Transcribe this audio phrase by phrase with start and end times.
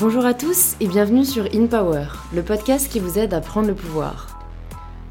[0.00, 3.66] Bonjour à tous et bienvenue sur In Power, le podcast qui vous aide à prendre
[3.66, 4.38] le pouvoir.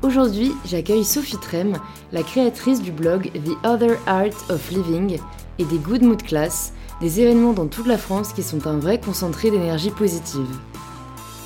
[0.02, 1.74] Aujourd'hui, j'accueille Sophie Trem,
[2.14, 5.20] la créatrice du blog The Other Art of Living
[5.60, 6.72] et des Good Mood Class,
[7.02, 10.58] des événements dans toute la France qui sont un vrai concentré d'énergie positive.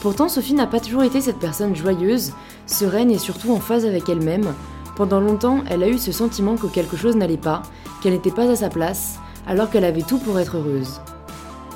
[0.01, 2.33] Pourtant, Sophie n'a pas toujours été cette personne joyeuse,
[2.68, 4.54] sereine et surtout en phase avec elle-même.
[4.96, 7.64] Pendant longtemps, elle a eu ce sentiment que quelque chose n'allait pas,
[8.04, 9.15] qu'elle n'était pas à sa place,
[9.47, 11.01] alors qu'elle avait tout pour être heureuse.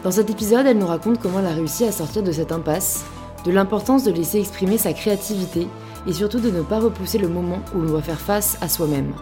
[0.06, 3.04] Dans cet épisode, elle nous raconte comment elle a réussi à sortir de cette impasse,
[3.44, 5.68] de l'importance de laisser exprimer sa créativité
[6.06, 9.16] et surtout de ne pas repousser le moment où l'on doit faire face à soi-même.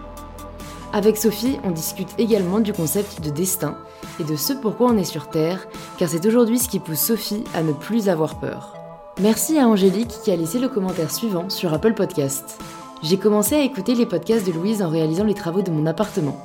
[0.92, 3.78] Avec Sophie, on discute également du concept de destin
[4.20, 5.66] et de ce pourquoi on est sur Terre,
[5.96, 8.74] car c'est aujourd'hui ce qui pousse Sophie à ne plus avoir peur.
[9.22, 12.60] Merci à Angélique qui a laissé le commentaire suivant sur Apple Podcast.
[13.02, 16.38] J'ai commencé à écouter les podcasts de Louise en réalisant les travaux de mon appartement.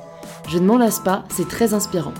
[0.48, 2.14] Je ne m'en lasse pas, c'est très inspirant.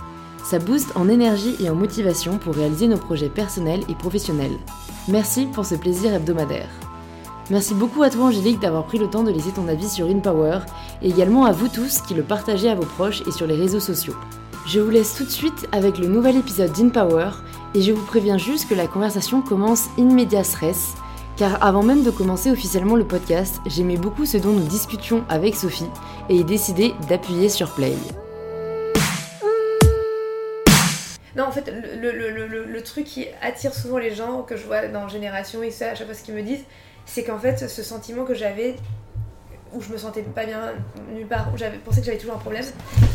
[0.51, 4.59] Ça booste en énergie et en motivation pour réaliser nos projets personnels et professionnels.
[5.07, 6.69] Merci pour ce plaisir hebdomadaire.
[7.51, 10.59] Merci beaucoup à toi Angélique d'avoir pris le temps de laisser ton avis sur InPower
[11.03, 13.79] et également à vous tous qui le partagez à vos proches et sur les réseaux
[13.79, 14.17] sociaux.
[14.67, 17.31] Je vous laisse tout de suite avec le nouvel épisode d'InPower
[17.77, 20.17] et je vous préviens juste que la conversation commence in
[21.37, 25.55] car avant même de commencer officiellement le podcast, j'aimais beaucoup ce dont nous discutions avec
[25.55, 25.87] Sophie
[26.29, 27.95] et ai décidé d'appuyer sur play.
[31.37, 34.65] Non, en fait, le, le, le, le, truc qui attire souvent les gens, que je
[34.65, 36.65] vois dans Génération et ça, à chaque fois ce qu'ils me disent,
[37.07, 38.77] c'est qu'en fait, ce sentiment que j'avais,
[39.73, 40.73] où je me sentais pas bien
[41.15, 42.65] nulle part, où j'avais pensé que j'avais toujours un problème,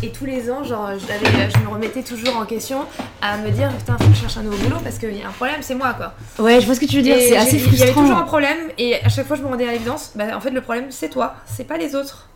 [0.02, 2.86] et tous les ans, genre, je, je me remettais toujours en question
[3.22, 5.28] à me dire, putain, faut que je cherche un nouveau boulot parce qu'il y a
[5.28, 6.14] un problème, c'est moi, quoi.
[6.44, 7.76] Ouais, je vois ce que tu veux dire, c'est assez frustrant.
[7.76, 10.12] Il y avait toujours un problème, et à chaque fois, je me rendais à l'évidence,
[10.16, 12.30] bah, en fait, le problème, c'est toi, c'est pas les autres.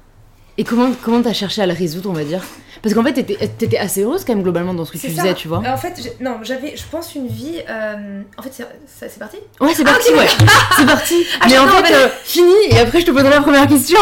[0.59, 2.43] Et comment comment t'as cherché à le résoudre, on va dire?
[2.81, 5.47] Parce qu'en fait, t'étais assez heureuse quand même globalement dans ce que tu faisais, tu
[5.47, 5.59] vois.
[5.59, 7.61] En fait, non, j'avais, je pense, une vie.
[7.69, 9.37] Euh, en fait, c'est parti?
[9.59, 10.27] Ouais, c'est parti, ouais.
[10.77, 11.25] c'est parti.
[11.41, 12.53] Ah, Mais en fait, euh, fini.
[12.69, 13.99] Et après, je te poserai la première question.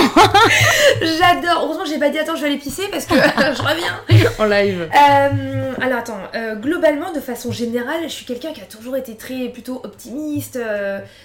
[1.02, 1.64] J'adore.
[1.64, 3.16] Heureusement, j'ai pas dit attends, je vais aller pisser parce que
[3.56, 4.28] je reviens.
[4.38, 4.90] en live.
[4.94, 6.20] Euh, alors attends.
[6.62, 10.60] globalement, de façon générale, je suis quelqu'un qui a toujours été très plutôt optimiste,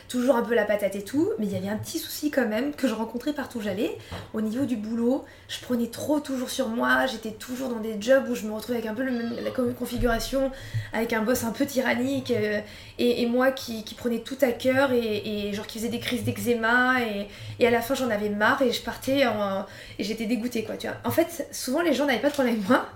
[0.08, 1.28] toujours un peu la patate et tout.
[1.38, 3.98] Mais il y avait un petit souci quand même que je rencontrais partout où j'allais,
[4.32, 8.28] au niveau du boulot je prenais trop toujours sur moi, j'étais toujours dans des jobs
[8.28, 10.50] où je me retrouvais avec un peu la même configuration,
[10.92, 12.60] avec un boss un peu tyrannique, euh,
[12.98, 16.96] et, moi qui, prenais tout à cœur, et, genre qui faisait des crises d'eczéma,
[17.58, 19.24] et, à la fin j'en avais marre, et je partais
[19.98, 20.88] et j'étais dégoûtée quoi, tu.
[21.04, 22.86] En fait, souvent les gens n'avaient pas de problème avec moi,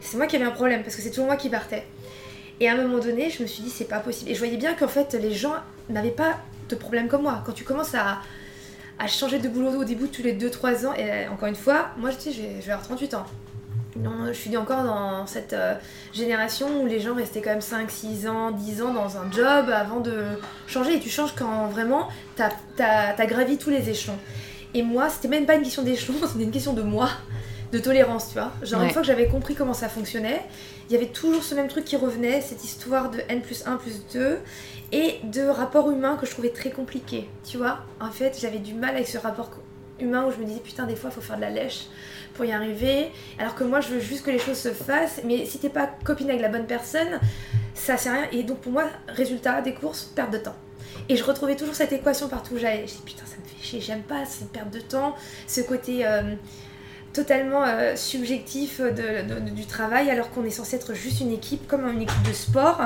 [0.00, 1.84] c'est moi qui avais un problème, parce que c'est toujours moi qui partais.
[2.60, 4.30] Et à un moment donné, je me suis dit, c'est pas possible.
[4.30, 5.54] Et je voyais bien qu'en fait, les gens
[5.88, 6.36] n'avaient pas
[6.68, 7.42] de problème comme moi.
[7.46, 8.18] Quand tu commences à,
[8.98, 10.94] à changer de boulot au début tous les 2-3 ans.
[10.94, 13.26] Et euh, encore une fois, moi je, je vais avoir 38 ans.
[13.96, 15.74] Non, je suis encore dans cette euh,
[16.12, 19.70] génération où les gens restaient quand même 5, 6 ans, 10 ans dans un job
[19.70, 20.24] avant de
[20.66, 20.96] changer.
[20.96, 24.18] Et tu changes quand vraiment t'as as, gravi tous les échelons.
[24.74, 27.08] Et moi, c'était même pas une question d'échelon, c'était une question de moi,
[27.72, 28.52] de tolérance, tu vois.
[28.62, 30.42] Genre, une fois que j'avais compris comment ça fonctionnait,
[30.88, 33.76] il y avait toujours ce même truc qui revenait, cette histoire de N plus 1
[33.76, 34.38] plus 2
[34.92, 37.28] et de rapport humain que je trouvais très compliqué.
[37.44, 39.50] Tu vois, en fait, j'avais du mal avec ce rapport
[40.00, 41.86] humain où je me disais putain, des fois, il faut faire de la lèche
[42.34, 43.10] pour y arriver.
[43.38, 45.90] Alors que moi, je veux juste que les choses se fassent, mais si t'es pas
[46.04, 47.20] copine avec la bonne personne,
[47.74, 48.28] ça sert à rien.
[48.32, 50.56] Et donc, pour moi, résultat des courses, perte de temps.
[51.10, 52.86] Et je retrouvais toujours cette équation partout où j'allais.
[52.86, 55.14] Je dis putain, ça me fait chier, j'aime pas cette perte de temps,
[55.46, 56.06] ce côté.
[56.06, 56.34] Euh,
[57.18, 62.02] totalement euh, subjectif du travail alors qu'on est censé être juste une équipe comme une
[62.02, 62.80] équipe de sport.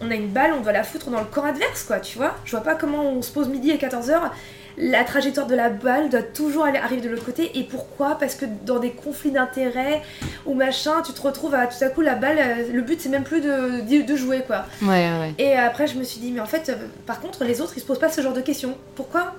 [0.00, 2.34] On a une balle on doit la foutre dans le camp adverse quoi tu vois.
[2.44, 4.30] Je vois pas comment on se pose midi à 14h
[4.78, 7.58] la trajectoire de la balle doit toujours aller, arriver de l'autre côté.
[7.58, 8.18] Et pourquoi?
[8.18, 10.02] Parce que dans des conflits d'intérêts
[10.44, 13.08] ou machin tu te retrouves à tout à coup la balle euh, le but c'est
[13.08, 14.66] même plus de, de, jouer quoi.
[14.82, 15.34] Ouais, ouais.
[15.38, 16.74] et après je me suis dit mais en fait euh,
[17.06, 18.76] par contre les autres ils se posent pas ce genre de questions.
[18.94, 19.34] Pourquoi?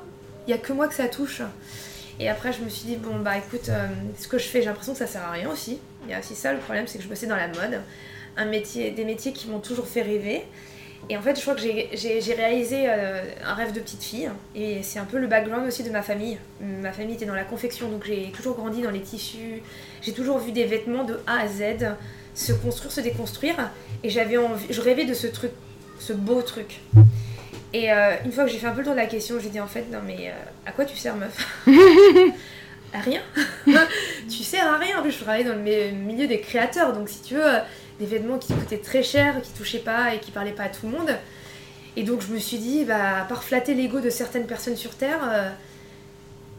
[0.47, 1.41] Il y a que moi que ça touche
[2.19, 4.67] et après, je me suis dit, bon, bah écoute, euh, ce que je fais, j'ai
[4.67, 5.79] l'impression que ça sert à rien aussi.
[6.05, 7.81] Il y a aussi ça, le problème, c'est que je bossais dans la mode.
[8.37, 10.43] Un métier, des métiers qui m'ont toujours fait rêver.
[11.09, 14.29] Et en fait, je crois que j'ai réalisé euh, un rêve de petite fille.
[14.55, 16.37] Et c'est un peu le background aussi de ma famille.
[16.59, 19.61] Ma famille était dans la confection, donc j'ai toujours grandi dans les tissus.
[20.01, 21.95] J'ai toujours vu des vêtements de A à Z
[22.33, 23.71] se construire, se déconstruire.
[24.03, 24.37] Et j'avais
[24.69, 25.51] je rêvais de ce truc,
[25.99, 26.81] ce beau truc.
[27.73, 29.49] Et euh, une fois que j'ai fait un peu le tour de la question, j'ai
[29.49, 30.31] dit en fait, non mais euh,
[30.65, 31.47] à quoi tu sers meuf?
[32.93, 33.21] À rien.
[34.29, 34.99] tu sers à rien.
[34.99, 37.59] En plus, je travaillais dans le milieu des créateurs, donc si tu veux, euh,
[37.99, 40.85] des vêtements qui coûtaient très cher, qui touchaient pas et qui parlaient pas à tout
[40.85, 41.11] le monde.
[41.97, 44.95] Et donc je me suis dit, bah, à part flatter l'ego de certaines personnes sur
[44.95, 45.19] Terre,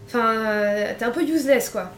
[0.07, 0.35] enfin,
[0.99, 1.93] t'es un peu useless quoi.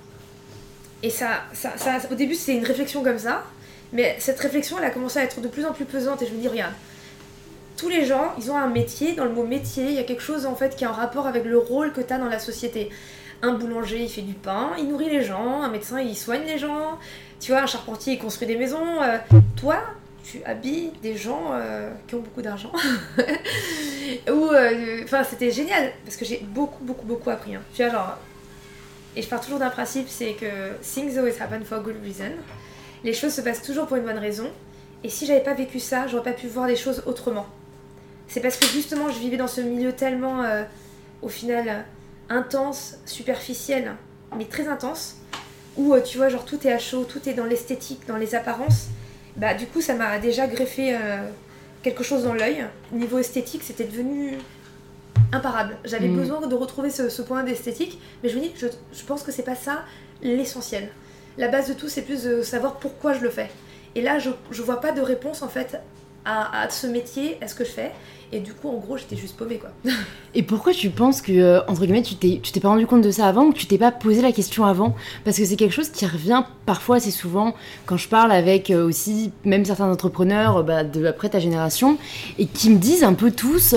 [1.02, 3.44] Et ça, ça, ça au début, c'est une réflexion comme ça,
[3.92, 6.32] mais cette réflexion, elle a commencé à être de plus en plus pesante et je
[6.32, 6.74] me dis, regarde,
[7.76, 9.14] tous les gens, ils ont un métier.
[9.14, 11.26] Dans le mot métier, il y a quelque chose en fait qui est en rapport
[11.26, 12.90] avec le rôle que tu as dans la société.
[13.42, 15.62] Un boulanger, il fait du pain, il nourrit les gens.
[15.62, 16.98] Un médecin, il soigne les gens.
[17.40, 19.02] Tu vois, un charpentier, il construit des maisons.
[19.02, 19.16] Euh,
[19.56, 19.82] toi,
[20.22, 22.72] tu habilles des gens euh, qui ont beaucoup d'argent.
[24.28, 27.54] Ou, euh, enfin, c'était génial parce que j'ai beaucoup, beaucoup, beaucoup appris.
[27.54, 27.62] Hein.
[27.74, 28.18] Tu vois, genre,
[29.16, 32.32] et je pars toujours d'un principe, c'est que things always happen for a good reason.
[33.02, 34.50] Les choses se passent toujours pour une bonne raison.
[35.02, 37.46] Et si j'avais pas vécu ça, j'aurais pas pu voir les choses autrement.
[38.30, 40.62] C'est parce que justement, je vivais dans ce milieu tellement, euh,
[41.20, 41.84] au final,
[42.28, 43.96] intense, superficiel,
[44.36, 45.16] mais très intense,
[45.76, 48.86] où tu vois, genre tout est à chaud, tout est dans l'esthétique, dans les apparences
[49.36, 51.28] bah du coup ça m'a déjà greffé euh,
[51.82, 52.64] quelque chose dans l'œil.
[52.92, 54.38] Niveau esthétique, c'était devenu
[55.32, 55.76] imparable.
[55.84, 56.16] J'avais mm.
[56.16, 59.42] besoin de retrouver ce, point d'esthétique, mais je me dis, je, je pense que c'est
[59.42, 59.84] pas ça
[60.22, 60.90] l'essentiel.
[61.38, 63.50] La base de tout, c'est plus de savoir pourquoi je le fais.
[63.94, 65.80] Et là, je, je vois pas de réponse en fait
[66.24, 67.92] à, ce métier, à ce que je fais.
[68.32, 69.70] Et du coup, en gros, j'étais juste paumée, quoi.
[70.34, 73.26] Et pourquoi tu penses que, euh, entre guillemets, tu t'es, pas rendu compte de ça
[73.26, 74.94] avant ou tu t'es pas posé la question avant?
[75.24, 77.54] Parce que c'est quelque chose qui revient parfois assez souvent
[77.86, 81.98] quand je parle avec euh, aussi, même certains entrepreneurs euh, bah, de après ta génération,
[82.38, 83.74] et qui me disent un peu tous,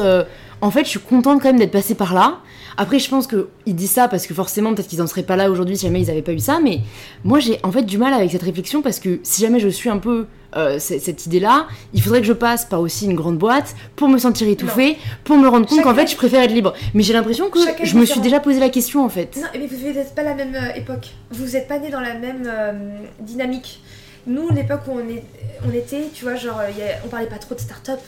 [0.61, 2.39] en fait, je suis contente quand même d'être passée par là.
[2.77, 5.49] Après, je pense qu'ils disent ça parce que forcément, peut-être qu'ils en seraient pas là
[5.51, 6.59] aujourd'hui si jamais ils avaient pas eu ça.
[6.61, 6.81] Mais
[7.23, 9.89] moi, j'ai en fait du mal avec cette réflexion parce que si jamais je suis
[9.89, 13.75] un peu euh, cette idée-là, il faudrait que je passe par aussi une grande boîte
[13.95, 16.73] pour me sentir étouffée, pour me rendre compte qu'en fait, je préfère être libre.
[16.93, 19.35] Mais j'ai l'impression que je me suis déjà posé la question en fait.
[19.37, 21.09] Non, mais vous n'êtes pas la même euh, époque.
[21.31, 23.81] Vous n'êtes pas né dans la même euh, dynamique.
[24.25, 25.23] Nous, l'époque où on, est,
[25.67, 26.61] on était, tu vois, genre,
[27.03, 27.99] on parlait pas trop de start-up.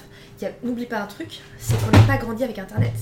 [0.64, 2.94] N'oublie pas un truc, c'est qu'on n'a pas grandi avec Internet.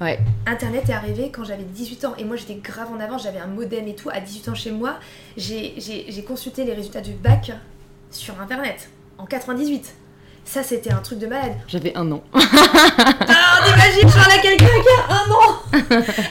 [0.00, 0.18] Ouais.
[0.46, 3.46] Internet est arrivé quand j'avais 18 ans et moi j'étais grave en avance, j'avais un
[3.46, 4.10] modem et tout.
[4.10, 4.98] À 18 ans chez moi,
[5.36, 7.52] j'ai consulté les résultats du bac
[8.10, 9.94] sur Internet en 98.
[10.44, 11.54] Ça, c'était un truc de malade.
[11.68, 12.22] J'avais un an.
[12.34, 15.62] Alors, t'imagines, je parle à quelqu'un qui a un an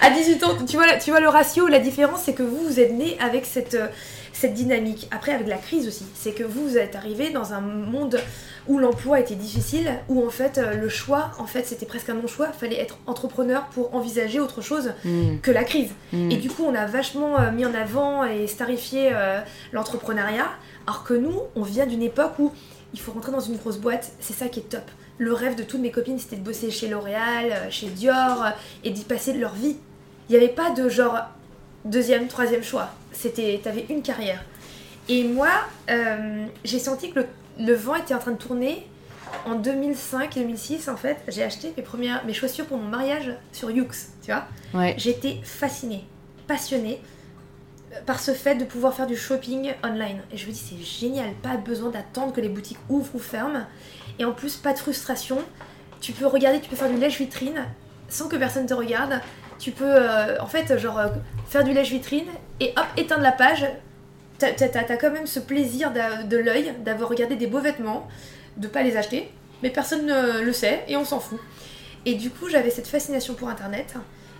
[0.01, 2.79] À 18 ans, tu vois, tu vois le ratio, la différence, c'est que vous, vous
[2.79, 3.77] êtes né avec cette,
[4.31, 5.07] cette dynamique.
[5.09, 8.19] Après, avec la crise aussi, c'est que vous, vous êtes arrivé dans un monde
[8.67, 12.15] où l'emploi était difficile, où en fait euh, le choix, en fait c'était presque un
[12.15, 15.39] non-choix, fallait être entrepreneur pour envisager autre chose hmm.
[15.41, 15.91] que la crise.
[16.11, 16.31] Hmm.
[16.31, 20.47] Et du coup on a vachement euh, mis en avant et starifié euh, l'entrepreneuriat,
[20.87, 22.51] alors que nous on vient d'une époque où
[22.93, 24.83] il faut rentrer dans une grosse boîte, c'est ça qui est top.
[25.17, 28.45] Le rêve de toutes mes copines c'était de bosser chez L'Oréal, chez Dior
[28.83, 29.75] et d'y passer de leur vie.
[30.29, 31.17] Il n'y avait pas de genre
[31.85, 32.89] deuxième, troisième choix.
[33.11, 34.43] C'était, t'avais une carrière.
[35.09, 35.49] Et moi,
[36.63, 37.25] j'ai senti que le
[37.59, 38.87] le vent était en train de tourner.
[39.45, 43.87] En 2005-2006, en fait, j'ai acheté mes, premières, mes chaussures pour mon mariage sur Yux,
[44.21, 44.45] tu vois.
[44.73, 44.93] Ouais.
[44.97, 46.05] J'étais fascinée,
[46.47, 47.01] passionnée
[48.05, 50.21] par ce fait de pouvoir faire du shopping online.
[50.31, 53.65] Et je me dis, c'est génial, pas besoin d'attendre que les boutiques ouvrent ou ferment.
[54.19, 55.39] Et en plus, pas de frustration.
[56.01, 57.65] Tu peux regarder, tu peux faire du lèche-vitrine
[58.09, 59.21] sans que personne te regarde.
[59.59, 61.07] Tu peux, euh, en fait, genre, euh,
[61.47, 62.27] faire du lèche-vitrine
[62.59, 63.65] et hop, éteindre la page,
[64.55, 68.07] t'as quand même ce plaisir de l'œil d'avoir regardé des beaux vêtements,
[68.57, 69.29] de pas les acheter,
[69.61, 71.39] mais personne ne le sait et on s'en fout.
[72.05, 73.95] Et du coup, j'avais cette fascination pour Internet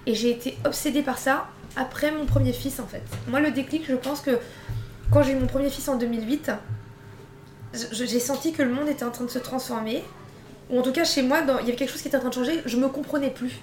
[0.05, 3.03] et j'ai été obsédée par ça après mon premier fils en fait.
[3.27, 4.37] Moi, le déclic, je pense que
[5.11, 6.51] quand j'ai eu mon premier fils en 2008,
[7.91, 10.03] j'ai senti que le monde était en train de se transformer.
[10.69, 12.29] Ou en tout cas, chez moi, il y avait quelque chose qui était en train
[12.29, 12.61] de changer.
[12.65, 13.59] Je me comprenais plus.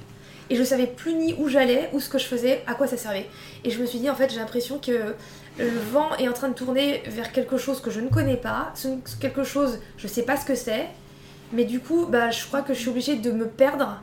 [0.49, 2.97] Et je savais plus ni où j'allais, ou ce que je faisais, à quoi ça
[2.97, 3.28] servait.
[3.64, 5.14] Et je me suis dit, en fait, j'ai l'impression que
[5.59, 8.73] le vent est en train de tourner vers quelque chose que je ne connais pas,
[9.21, 10.87] quelque chose, je sais pas ce que c'est,
[11.52, 14.00] mais du coup, bah, je crois que je suis obligée de me perdre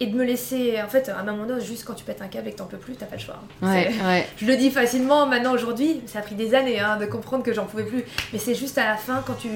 [0.00, 0.80] et de me laisser.
[0.84, 2.66] En fait, à un moment donné, juste quand tu pètes un câble et que t'en
[2.66, 3.38] peux plus, t'as pas le choix.
[4.36, 7.52] Je le dis facilement maintenant aujourd'hui, ça a pris des années hein, de comprendre que
[7.52, 9.48] j'en pouvais plus, mais c'est juste à la fin quand tu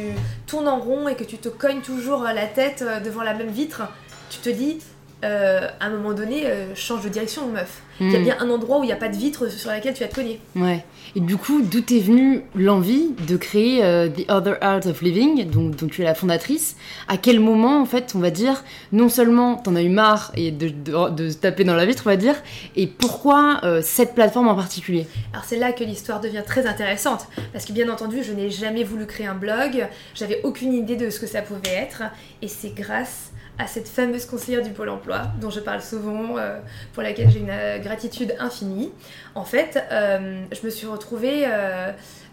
[0.46, 3.50] tournes en rond et que tu te cognes toujours la tête euh, devant la même
[3.50, 3.82] vitre,
[4.30, 4.78] tu te dis
[5.24, 7.80] euh, à un moment donné, euh, change de direction, meuf.
[8.00, 8.22] Il y a hmm.
[8.22, 10.14] bien un endroit où il n'y a pas de vitre sur laquelle tu vas te
[10.14, 10.38] cogner.
[10.54, 10.84] Ouais.
[11.14, 15.48] Et du coup, d'où est venue l'envie de créer euh, The Other Art of Living,
[15.48, 16.76] dont, tu es la fondatrice?
[17.08, 20.50] À quel moment, en fait, on va dire, non seulement t'en as eu marre et
[20.50, 22.34] de, de, taper dans la vitre, on va dire,
[22.76, 25.06] et pourquoi cette plateforme en particulier?
[25.32, 28.84] Alors c'est là que l'histoire devient très intéressante, parce que bien entendu, je n'ai jamais
[28.84, 32.02] voulu créer un blog, j'avais aucune idée de ce que ça pouvait être,
[32.42, 36.58] et c'est grâce à cette fameuse conseillère du Pôle emploi, dont je parle souvent, euh,
[36.92, 38.92] pour laquelle j'ai une euh, gratitude infinie.
[39.34, 41.46] En fait, euh, je me suis retrouvée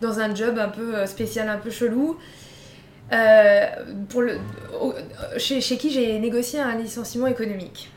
[0.01, 2.17] dans un job un peu spécial, un peu chelou,
[4.09, 4.39] pour le,
[5.37, 7.91] chez, qui j'ai négocié un licenciement économique.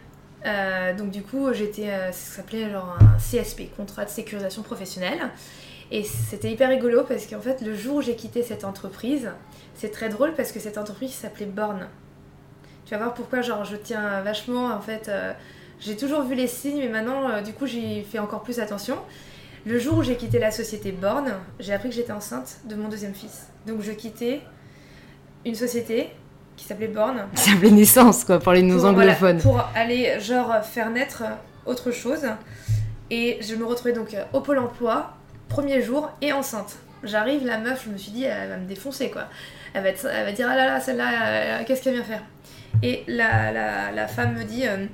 [0.98, 5.30] donc du coup, j'étais, ça s'appelait genre un CSP, contrat de sécurisation professionnelle.
[5.90, 9.30] Et c'était hyper rigolo parce qu'en fait, le jour où j'ai quitté cette entreprise,
[9.74, 11.86] c'est très drôle parce que cette entreprise s'appelait Born
[12.86, 15.08] Tu vas voir pourquoi, genre, je tiens vachement, en fait.
[15.08, 15.32] euh,
[15.80, 18.96] j'ai toujours vu les signes, mais maintenant, euh, du coup, j'y fais encore plus attention.
[19.66, 22.88] Le jour où j'ai quitté la société Born, j'ai appris que j'étais enceinte de mon
[22.88, 23.48] deuxième fils.
[23.66, 24.40] Donc, je quittais
[25.44, 26.10] une société
[26.56, 29.40] qui s'appelait Born Ça s'appelait naissance, quoi, pour les nos pour, voilà, anglophones.
[29.42, 31.24] pour aller genre faire naître
[31.66, 32.22] autre chose.
[33.10, 35.14] Et je me retrouvais donc euh, au pôle emploi,
[35.48, 36.76] premier jour, et enceinte.
[37.02, 39.24] J'arrive, la meuf, je me suis dit, elle va me défoncer quoi.
[39.74, 42.22] Elle va, être- elle va dire, ah là là, celle-là, euh, qu'est-ce qu'elle vient faire?
[42.82, 44.86] Et la, la, femme me dit, euh,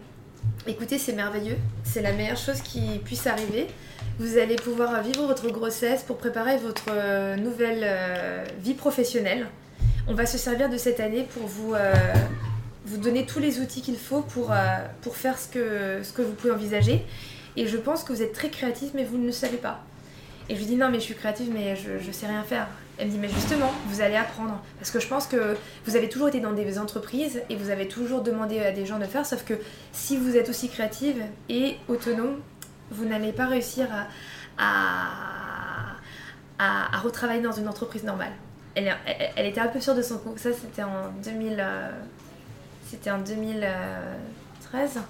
[0.67, 3.67] écoutez, c'est merveilleux, c'est la meilleure chose qui puisse arriver.
[4.19, 9.47] Vous allez pouvoir vivre votre grossesse pour préparer votre euh, nouvelle euh, vie professionnelle.
[10.07, 11.75] On va se servir de cette année pour vous,
[12.87, 14.53] vous donner tous les outils qu'il faut pour,
[15.13, 17.05] faire ce que, ce que vous pouvez envisager.
[17.57, 19.85] Et je pense que vous êtes très créatif, mais vous ne le savez pas.
[20.49, 22.67] Et je lui dis non, mais je suis créative, mais je, je sais rien faire.
[23.03, 24.63] Elle me dit mais justement, vous allez apprendre.
[24.79, 25.57] Parce que je pense que
[25.87, 29.01] vous avez toujours été dans des entreprises et vous avez toujours demandé à des gens
[29.01, 29.55] de faire, sauf que
[29.93, 32.37] si vous êtes aussi créative et autonome,
[32.93, 34.07] vous n'allez pas réussir à,
[34.65, 35.97] à,
[36.61, 38.31] à- à retravailler dans une entreprise normale.
[38.77, 40.35] Elle, est- elle- elle était un peu sûre de son coup.
[40.37, 41.57] Ça, c'était en 2000.
[41.59, 41.91] euh,
[42.89, 45.01] c'était en 2013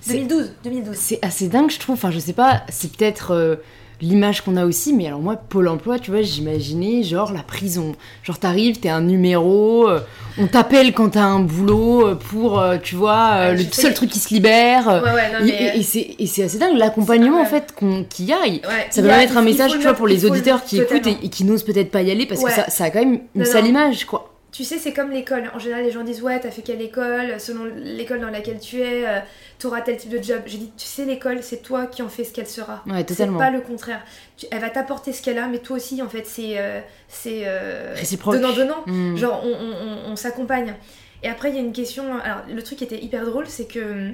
[0.00, 1.94] C'est- 2012 2012 C'est assez dingue, je trouve.
[1.94, 3.56] Enfin, je sais pas, c'est peut-être euh,
[4.00, 7.94] l'image qu'on a aussi, mais alors moi, Pôle emploi, tu vois, j'imaginais genre la prison.
[8.22, 10.00] Genre, t'arrives, t'es un numéro, euh,
[10.38, 14.10] on t'appelle quand t'as un boulot euh, pour, euh, tu vois, euh, le seul truc
[14.10, 14.86] qui se libère.
[14.86, 17.74] Ouais, ouais, non, et- mais- et et c'est et c'est assez dingue, l'accompagnement en fait
[18.10, 18.40] qu'il y a.
[18.40, 18.60] Ouais,
[18.90, 21.06] Ça il peut y a- mettre un message, tu vois, pour les auditeurs qui écoutent
[21.06, 23.20] et, et qui n'osent peut-être pas y aller parce que ça, ça a quand même
[23.34, 24.32] une sale image, quoi.
[24.56, 25.50] Tu sais, c'est comme l'école.
[25.54, 28.80] En général, les gens disent Ouais, t'as fait quelle école Selon l'école dans laquelle tu
[28.80, 29.18] es, euh,
[29.58, 30.40] t'auras tel type de job.
[30.46, 32.82] J'ai dit Tu sais, l'école, c'est toi qui en fais ce qu'elle sera.
[32.86, 33.38] Ouais, C'est totalement.
[33.38, 34.00] pas le contraire.
[34.38, 36.54] Tu- elle va t'apporter ce qu'elle a, mais toi aussi, en fait, c'est.
[36.56, 38.36] euh, c'est euh, Réciproque.
[38.36, 38.82] Donnant-donnant.
[38.86, 39.14] Hmm.
[39.16, 40.74] Genre, on, on- on- on s'accompagne.
[41.22, 42.04] Et après, il y a une question.
[42.24, 44.10] Alors, le truc qui était hyper drôle, c'est que.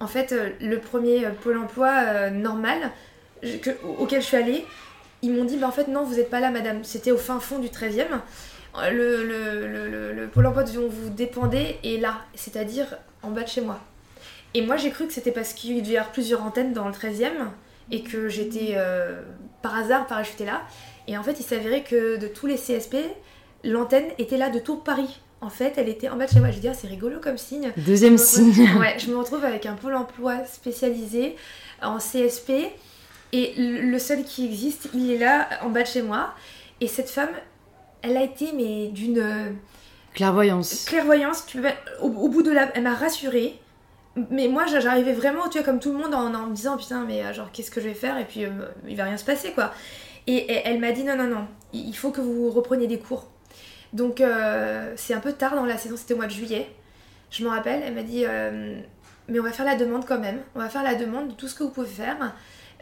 [0.00, 2.90] En fait, euh, le premier euh, Pôle emploi normal
[3.42, 4.66] je- que- auquel je suis allée,
[5.22, 6.84] ils m'ont dit bah, en fait, non, vous n'êtes pas là, madame.
[6.84, 8.02] C'était au fin fond du 13 e
[8.90, 13.42] le, le, le, le- le Pôle emploi dont vous dépendez est là, c'est-à-dire en bas
[13.42, 13.80] de chez moi.
[14.54, 16.92] Et moi, j'ai cru que c'était parce qu'il devait y avoir plusieurs antennes dans le
[16.92, 17.26] 13 e
[17.90, 19.20] et que j'étais euh,
[19.62, 20.62] par hasard parachutée là.
[21.08, 22.96] Et en fait, il s'avérait que de tous les CSP,
[23.64, 25.20] l'antenne était là de tout Paris.
[25.40, 26.50] En fait, elle était en bas de chez moi.
[26.50, 27.70] J'ai dit, ah, c'est rigolo comme signe.
[27.76, 28.78] Deuxième Je retrouve- signe.
[28.78, 31.36] Ouais, je me retrouve avec un pôle emploi spécialisé
[31.82, 32.50] en CSP.
[33.32, 36.34] Et le seul qui existe, il est là, en bas de chez moi.
[36.80, 37.28] Et cette femme,
[38.08, 39.50] elle a été, mais d'une euh,
[40.14, 40.84] Clairvoyance.
[40.86, 41.44] clairvoyance.
[41.46, 41.68] Tu peux-
[42.00, 42.70] au, au bout de la...
[42.74, 43.58] Elle m'a rassurée.
[44.30, 46.76] Mais moi, j'a- j'arrivais vraiment, tu vois, comme tout le monde, en, en me disant,
[46.78, 48.16] putain, mais euh, genre, qu'est-ce que je vais faire?
[48.18, 48.50] Et puis, euh,
[48.88, 49.72] il va rien se passer, quoi.
[50.26, 53.26] Et, et elle m'a dit, non, non, non, il faut que vous repreniez des cours.
[53.92, 56.66] Donc, euh, c'est un peu tard dans la saison, c'était au mois de juillet.
[57.30, 58.80] Je me rappelle, elle m'a dit, euh,
[59.28, 60.40] mais on va faire la demande quand même.
[60.54, 62.32] On va faire la demande de tout ce que vous pouvez faire.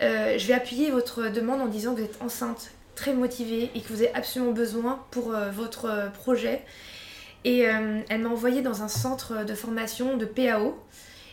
[0.02, 3.80] Euh, je vais appuyer votre demande en disant que vous êtes enceinte, très motivée et
[3.80, 6.62] que vous avez absolument besoin pour euh, votre euh, projet.
[7.44, 10.78] Et euh, elle m'a envoyée dans un centre de formation de PAO.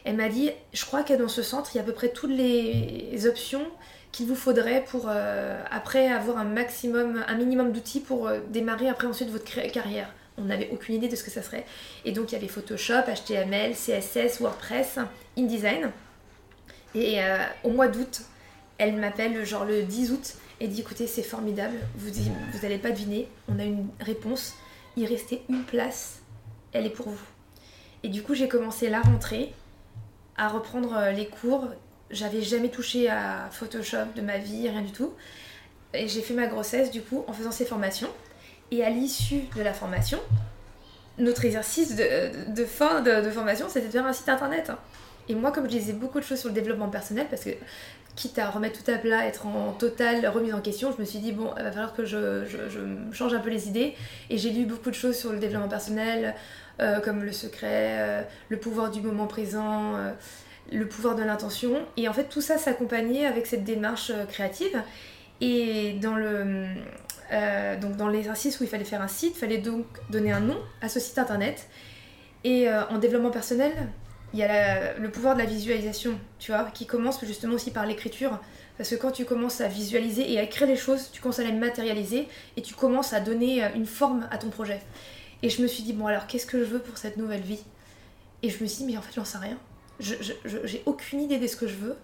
[0.03, 2.09] Elle m'a dit, je crois que dans ce centre, il y a à peu près
[2.09, 3.65] toutes les options
[4.11, 9.29] qu'il vous faudrait pour après avoir un maximum, un minimum d'outils pour démarrer après ensuite
[9.29, 10.11] votre carrière.
[10.37, 11.65] On n'avait aucune idée de ce que ça serait.
[12.03, 14.97] Et donc il y avait Photoshop, HTML, CSS, WordPress,
[15.37, 15.91] InDesign.
[16.95, 17.19] Et
[17.63, 18.23] au mois d'août,
[18.79, 22.11] elle m'appelle genre le 10 août et dit écoutez c'est formidable, vous
[22.53, 24.53] vous n'allez pas deviner, on a une réponse,
[24.95, 26.19] il restait une place,
[26.71, 27.25] elle est pour vous.
[28.03, 29.53] Et du coup j'ai commencé la rentrée
[30.37, 31.67] à reprendre euh, les cours.
[32.11, 35.13] J'avais jamais touché à Photoshop de ma vie, rien du tout.
[35.93, 38.09] Et j'ai fait ma grossesse du coup en faisant ces formations.
[38.69, 40.19] Et à l'issue de la formation,
[41.17, 44.69] notre exercice de, de fin de, de formation, c'était de faire un site internet.
[44.69, 44.77] hein.
[45.29, 47.51] Et moi, comme je disais beaucoup de choses sur le développement personnel, parce que
[48.15, 51.19] quitte à remettre tout à plat, être en totale remise en question, je me suis
[51.19, 52.45] dit, bon, il va falloir que je,
[53.11, 53.95] change un peu les idées.
[54.29, 56.35] Et j'ai lu beaucoup de choses sur le développement personnel,
[56.79, 60.11] euh, comme le secret, euh, le pouvoir du moment présent, euh,
[60.71, 61.73] le pouvoir de l'intention.
[61.97, 64.81] Et en fait, tout ça s'accompagnait avec cette démarche créative.
[65.39, 66.65] Et dans le...
[67.81, 70.57] donc dans l'exercice où il fallait faire un site, il fallait donc donner un nom
[70.81, 71.67] à ce site internet.
[72.43, 73.71] Et en développement personnel,
[74.33, 77.85] il y a le pouvoir de la visualisation, tu vois, qui commence justement aussi par
[77.85, 78.39] l'écriture.
[78.77, 81.43] Parce que quand tu commences à visualiser et à écrire les choses, tu commences à
[81.43, 84.81] les matérialiser et tu commences à donner euh, une forme à ton projet.
[85.43, 87.63] Et je me suis dit, bon alors qu'est-ce que je veux pour cette nouvelle vie?
[88.41, 89.57] Et je me suis dit, mais en fait j'en sais rien.
[89.99, 90.15] Je,
[90.63, 91.95] j'ai aucune idée de ce que je veux.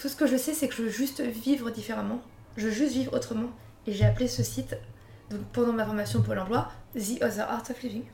[0.00, 2.22] Tout ce que je sais, c'est que je veux juste vivre différemment.
[2.56, 3.50] Je veux juste vivre autrement.
[3.86, 4.76] Et j'ai appelé ce site,
[5.52, 8.04] pendant ma formation Pôle emploi, The Other Art of Living.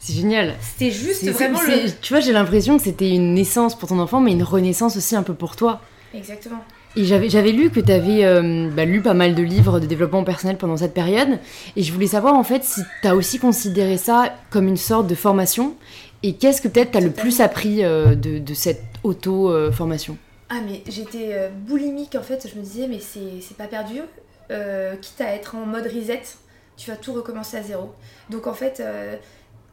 [0.00, 0.54] C'est génial.
[0.60, 1.90] C'était juste vraiment le.
[2.00, 5.16] Tu vois, j'ai l'impression que c'était une naissance pour ton enfant, mais une renaissance aussi
[5.16, 5.80] un peu pour toi.
[6.14, 6.64] Exactement.
[6.96, 10.76] Et j'avais, lu que tu avais lu pas mal de livres de développement personnel pendant
[10.76, 11.38] cette période.
[11.76, 15.06] Et je voulais savoir en fait si tu as aussi considéré ça comme une sorte
[15.06, 15.74] de formation.
[16.24, 20.16] Et qu'est-ce que peut-être tu as le plus appris euh, de, de cette auto-formation?
[20.48, 24.00] Ah mais j'étais euh, boulimique en fait, je me disais mais c'est c'est pas perdu,
[24.50, 26.22] Euh, quitte à être en mode reset,
[26.78, 27.92] tu vas tout recommencer à zéro.
[28.30, 29.16] Donc en fait, euh,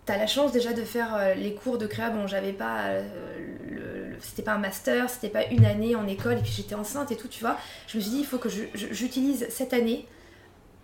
[0.06, 4.14] t'as la chance déjà de faire euh, les cours de créa, bon j'avais pas, euh,
[4.22, 7.16] c'était pas un master, c'était pas une année en école et puis j'étais enceinte et
[7.16, 7.58] tout, tu vois.
[7.88, 10.06] Je me suis dit il faut que j'utilise cette année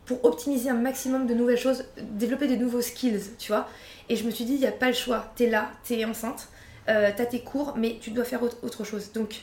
[0.05, 3.67] pour optimiser un maximum de nouvelles choses, développer de nouveaux skills, tu vois.
[4.09, 6.49] Et je me suis dit, il n'y a pas le choix, t'es là, t'es enceinte,
[6.89, 9.11] euh, t'as tes cours, mais tu dois faire autre chose.
[9.13, 9.41] Donc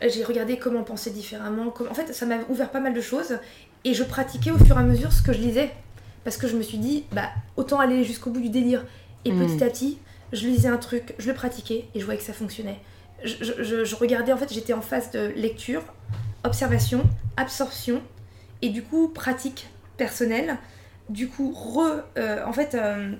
[0.00, 1.70] j'ai regardé comment penser différemment.
[1.70, 3.38] comment- En fait, ça m'a ouvert pas mal de choses
[3.84, 5.70] et je pratiquais au fur et à mesure ce que je lisais.
[6.22, 8.84] Parce que je me suis dit, bah, autant aller jusqu'au bout du délire.
[9.26, 9.46] Et Mm.
[9.46, 9.98] petit à petit,
[10.32, 12.78] je lisais un truc, je le pratiquais et je voyais que ça fonctionnait.
[13.24, 15.82] Je, je- je- je regardais, en fait, j'étais en phase de lecture,
[16.44, 17.02] observation,
[17.36, 18.02] absorption
[18.62, 20.56] et du coup, pratique personnelle.
[21.08, 23.12] Du coup, re, euh, en fait, euh,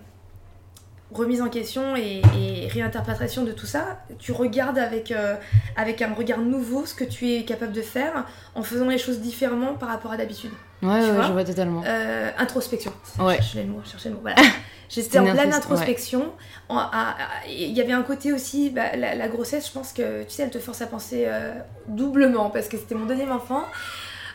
[1.13, 5.37] remise en question et, et réinterprétation de tout ça, tu regardes avec, euh,
[5.77, 9.21] avec un regard nouveau ce que tu es capable de faire en faisant les choses
[9.21, 10.51] différemment par rapport à d'habitude.
[10.83, 11.83] Ouais, Tu ouais, vois je vois totalement.
[11.87, 12.93] Euh, introspection.
[13.19, 13.37] Ouais.
[13.37, 14.21] Chercher le mot, chercher le mot.
[14.23, 14.37] Voilà.
[14.89, 16.33] J'étais en pleine intros- introspection.
[17.49, 20.43] Il y avait un côté aussi, bah, la, la grossesse, je pense que tu sais,
[20.45, 21.55] elle te force à penser euh,
[21.89, 23.65] doublement parce que c'était mon deuxième enfant.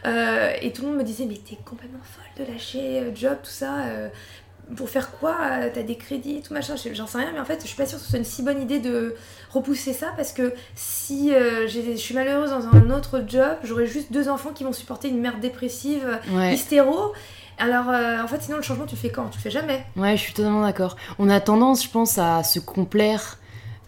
[0.05, 3.49] Euh, et tout le monde me disait, mais t'es complètement folle de lâcher job, tout
[3.51, 3.75] ça.
[4.69, 7.39] Euh, pour faire quoi Euh, T'as des crédits, tout machin, je- j'en sais rien, mais
[7.39, 9.15] en fait, je suis pas sûre que ce soit une si bonne idée de
[9.51, 14.11] repousser ça parce que si euh, je suis malheureuse dans un autre job, j'aurai juste
[14.11, 16.53] deux enfants qui vont supporter une mère dépressive, Ouais.
[16.53, 17.13] hystéro.
[17.57, 19.25] Alors, euh, en fait, sinon, le changement, tu le fais quand?
[19.29, 19.85] Tu le fais jamais.
[19.95, 20.95] Ouais, je suis totalement d'accord.
[21.19, 23.37] On a tendance, je pense, à se complaire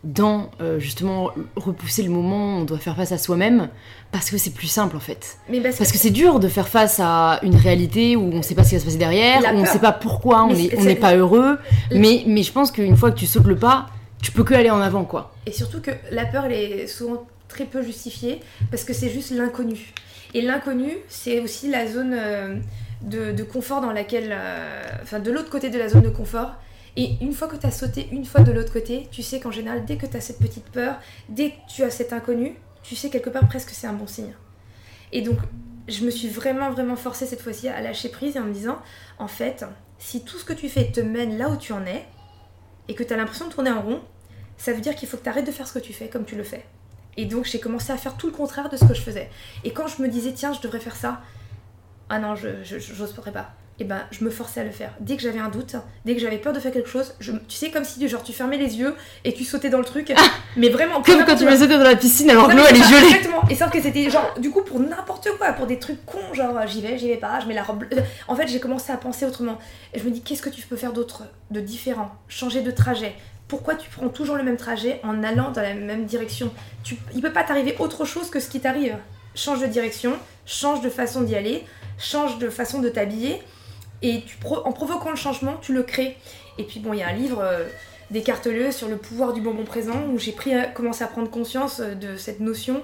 [0.04, 3.70] dans euh, justement repousser le moment où on doit faire face à soi-même
[4.12, 5.38] parce que c'est plus simple en fait.
[5.50, 8.54] Mais parce, Parce que c'est dur de faire face à une réalité où on sait
[8.56, 9.72] pas ce qui va se passer derrière, où on peur.
[9.72, 11.58] sait pas pourquoi, on Mais n'est pas heureux.
[11.89, 13.88] La- Mais, mais je pense qu'une fois que tu sautes le pas,
[14.22, 15.34] tu peux que aller en avant quoi.
[15.46, 19.32] Et surtout que la peur, elle est souvent très peu justifiée parce que c'est juste
[19.32, 19.94] l'inconnu.
[20.34, 22.56] Et l'inconnu, c'est aussi la zone euh,
[23.04, 24.30] de, de confort dans laquelle.
[24.32, 26.52] euh, Enfin, de l'autre côté de la zone de confort.
[26.96, 29.52] Et une fois que tu as sauté une fois de l'autre côté, tu sais qu'en
[29.52, 32.96] général, dès que tu as cette petite peur, dès que tu as cet inconnu, tu
[32.96, 34.34] sais quelque part presque c'est un bon signe.
[35.12, 35.38] Et donc,
[35.88, 38.80] je me suis vraiment, vraiment forcée cette fois-ci à lâcher prise et en me disant,
[39.18, 39.66] en fait,
[39.98, 42.06] si tout ce que tu fais te mène là où tu en es,
[42.88, 44.02] et que tu as l'impression de tourner en rond,
[44.58, 46.26] ça veut dire qu'il faut que tu arrêtes de faire ce que tu fais comme
[46.26, 46.66] tu le fais.
[47.18, 49.30] Et donc j'ai commencé à faire tout le contraire de ce que je faisais.
[49.64, 51.22] Et quand je me disais tiens je devrais faire ça,
[52.10, 53.54] ah non je j'oserais pas.
[53.80, 54.94] Et ben je me forçais à le faire.
[55.00, 57.56] Dès que j'avais un doute, dès que j'avais peur de faire quelque chose, je, tu
[57.56, 60.14] sais comme si genre tu fermais les yeux et tu sautais dans le truc,
[60.58, 62.84] mais vraiment Comme quand tu veux sauter dans la piscine alors que l'eau elle est
[62.84, 63.08] gelée.
[63.08, 63.42] Exactement.
[63.50, 66.68] Et sauf que c'était genre, du coup, pour n'importe quoi, pour des trucs cons, genre
[66.68, 67.80] j'y vais, j'y vais pas, je mets la robe.
[67.80, 68.04] bleue.
[68.28, 69.58] En fait, j'ai commencé à penser autrement.
[69.94, 73.16] Et je me dis, qu'est-ce que tu peux faire d'autre, de différent Changer de trajet?
[73.48, 76.52] Pourquoi tu prends toujours le même trajet en allant dans la même direction?
[76.84, 78.96] Tu, Il peut pas t'arriver autre chose que ce qui t'arrive.
[79.36, 80.14] Change de direction,
[80.46, 81.64] change de façon d'y aller,
[81.98, 83.42] change de façon de t'habiller.
[84.04, 84.22] Et
[84.66, 86.18] en provoquant le changement, tu le crées.
[86.58, 87.66] Et puis bon, il y a un livre euh,
[88.12, 91.96] d'Eckhart-Tolle sur le pouvoir du moment présent où j'ai euh, commencé à prendre conscience euh,
[91.96, 92.84] de cette notion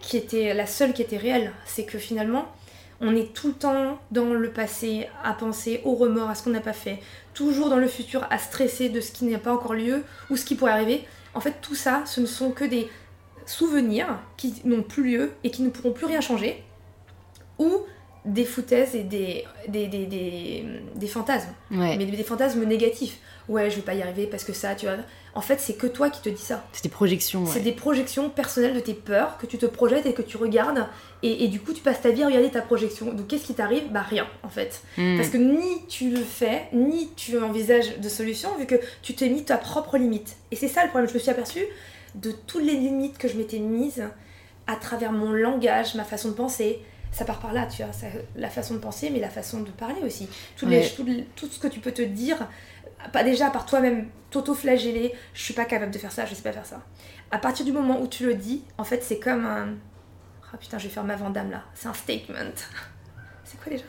[0.00, 1.52] qui était la seule qui était réelle.
[1.64, 2.46] C'est que finalement,
[3.00, 6.50] on est tout le temps dans le passé à penser au remords, à ce qu'on
[6.50, 7.00] n'a pas fait,
[7.34, 10.44] toujours dans le futur à stresser de ce qui n'a pas encore lieu ou ce
[10.44, 11.04] qui pourrait arriver.
[11.34, 12.88] En fait, tout ça, ce ne sont que des
[13.46, 16.62] souvenirs qui n'ont plus lieu et qui ne pourront plus rien changer,
[17.58, 17.82] ou
[18.26, 23.18] des foutaises et des, des, des, des, des fantasmes Ouais, mais des fantasmes négatifs.
[23.48, 24.96] Ouais, je vais pas y arriver parce que ça, tu vois.
[25.36, 26.64] En fait, c'est que toi qui te dis ça.
[26.72, 27.44] c'est des projections.
[27.44, 27.50] ouais.
[27.52, 30.86] C'est des projections personnelles de tes peurs que tu te projettes et que tu regardes.
[31.22, 33.12] Et, et du coup, tu passes ta vie à regarder ta projection.
[33.12, 33.84] Donc, qu'est-ce qui t'arrive?
[33.92, 34.82] Bah, rien, en fait.
[34.98, 35.16] Mm.
[35.18, 39.28] Parce que ni tu le fais, ni tu envisages de solution, vu que tu t'es
[39.28, 40.36] mis ta propre limite.
[40.50, 41.08] Et c'est ça le problème.
[41.08, 41.66] Je me suis aperçue
[42.16, 44.02] de toutes les limites que je m'étais mises
[44.66, 46.80] à travers mon langage, ma façon de penser.
[47.16, 49.70] Ça part par là, tu vois, ça- la façon de penser, mais la façon de
[49.70, 50.28] parler aussi.
[50.54, 50.92] Toutes les- Ouais.
[50.94, 52.36] tout, tout ce que tu peux te dire,
[53.10, 56.52] pas déjà par toi-même, t'auto-flageller, je suis pas capable de faire ça, je sais pas
[56.52, 56.82] faire ça.
[57.30, 59.68] À partir du moment où tu le dis, en fait, c'est comme un.
[60.52, 61.62] Ah putain, je vais faire ma vandame là.
[61.74, 62.34] C'est un statement.
[63.44, 63.84] C'est quoi déjà?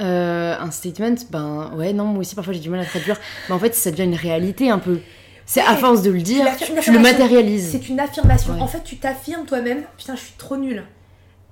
[0.00, 3.18] Euh, un statement, ben ouais, non, moi aussi parfois j'ai du mal à traduire.
[3.48, 5.00] Mais en fait, ça devient une réalité un peu.
[5.46, 7.70] C'est à force de le dire, tu, le matérialises.
[7.72, 8.54] C'est une affirmation.
[8.54, 8.60] Ouais.
[8.60, 10.84] En fait, tu t'affirmes toi-même, putain, je suis trop nulle.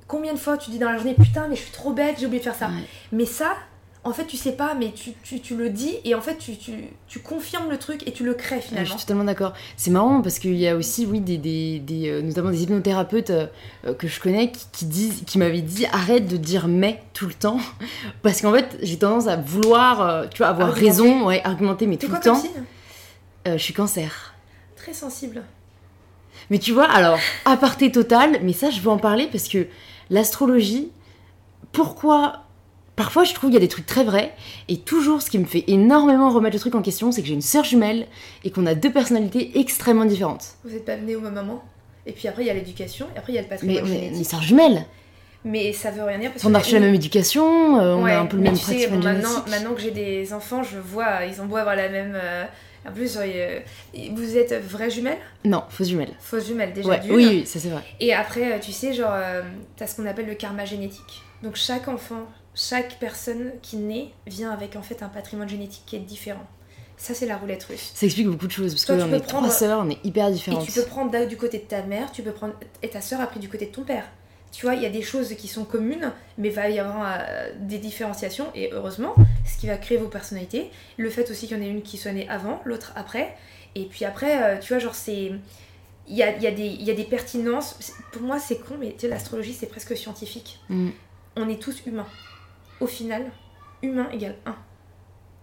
[0.08, 2.26] Combien de fois tu dis dans la journée, putain, mais je suis trop bête, j'ai
[2.26, 2.66] oublié de faire ça.
[2.68, 2.84] Ouais.
[3.10, 3.54] Mais ça,
[4.04, 6.56] en fait, tu sais pas, mais tu, tu, tu le dis et en fait, tu,
[6.56, 6.72] tu,
[7.08, 8.84] tu, confirmes le truc et tu le crées Ouais, finalement.
[8.86, 9.52] je suis totalement d'accord.
[9.76, 13.30] C'est marrant parce qu'il y a aussi, oui, des, des, des, euh, notamment des hypnothérapeutes
[13.30, 13.46] euh,
[13.84, 17.26] euh, que je connais qui, qui disent, qui m'avaient dit arrête de dire mais tout
[17.26, 17.58] le temps
[18.22, 20.88] parce qu'en fait j'ai tendance à vouloir, tu vois, avoir Argumenter.
[21.02, 22.42] raison, ouais, argumenter mais tout quoi le temps.
[23.48, 24.34] Euh, je suis cancer.
[24.76, 25.42] Très sensible.
[26.50, 29.66] Mais tu vois, alors, aparté total, mais ça, je veux en parler parce que
[30.10, 30.90] l'astrologie,
[31.72, 32.42] pourquoi
[32.96, 34.32] Parfois, je trouve qu'il y a des trucs très vrais,
[34.68, 37.34] et toujours, ce qui me fait énormément remettre le truc en question, c'est que j'ai
[37.34, 38.06] une sœur jumelle
[38.42, 40.54] et qu'on a deux personnalités extrêmement différentes.
[40.64, 41.62] Vous n'êtes pas venu au même moment.
[42.06, 43.82] Et puis après, il y a l'éducation, et après, il y a le Mais patrimoine
[43.84, 44.30] on est des génétique.
[44.30, 44.86] sœurs jumelles.
[45.44, 48.04] Mais ça veut rien dire parce On a que reçu la même éducation, euh, on
[48.04, 49.48] Ouais, a un peu le mais même tu sais, bon, maintenant, génétique.
[49.50, 52.14] maintenant que j'ai des enfants, je vois, ils ont beau avoir la même.
[52.16, 52.44] euh,
[52.88, 53.60] En plus, euh,
[54.12, 56.12] vous êtes vraies jumelles Non, fausse jumelle.
[56.20, 57.82] Fausses jumelles, déjà Ouais, oui, oui, ça c'est vrai.
[58.00, 59.42] Et après, euh, tu sais, genre, euh,
[59.76, 61.22] t'as ce qu'on appelle le karma génétique.
[61.42, 65.96] Donc chaque enfant, chaque personne qui naît vient avec en fait un patrimoine génétique qui
[65.96, 66.46] est différent.
[66.96, 67.90] Ça, c'est la roulette russe.
[67.94, 70.32] Ça explique beaucoup de choses, parce qu'on est prendre- trois sœurs, on est hyper Et
[70.32, 70.64] différentes.
[70.64, 72.54] tu peux prendre du côté de ta mère, tu peux prendre.
[72.82, 74.04] Et ta sœur a pris du côté de ton père.
[74.52, 77.04] Tu vois, il y a des choses qui sont communes, mais il va y avoir
[77.06, 80.70] euh, des différenciations, et heureusement, ce qui va créer vos personnalités.
[80.96, 83.36] Le fait aussi qu'il y en ait une qui soit née avant, l'autre après.
[83.74, 85.32] Et puis après, euh, tu vois, genre, c'est.
[86.08, 87.92] Il y a, y, a y a des pertinences.
[88.12, 90.60] Pour moi, c'est con, mais tu sais, l'astrologie, c'est presque scientifique.
[90.68, 90.90] Mm.
[91.34, 92.06] On est tous humains.
[92.80, 93.30] Au final,
[93.82, 94.54] humain égale 1.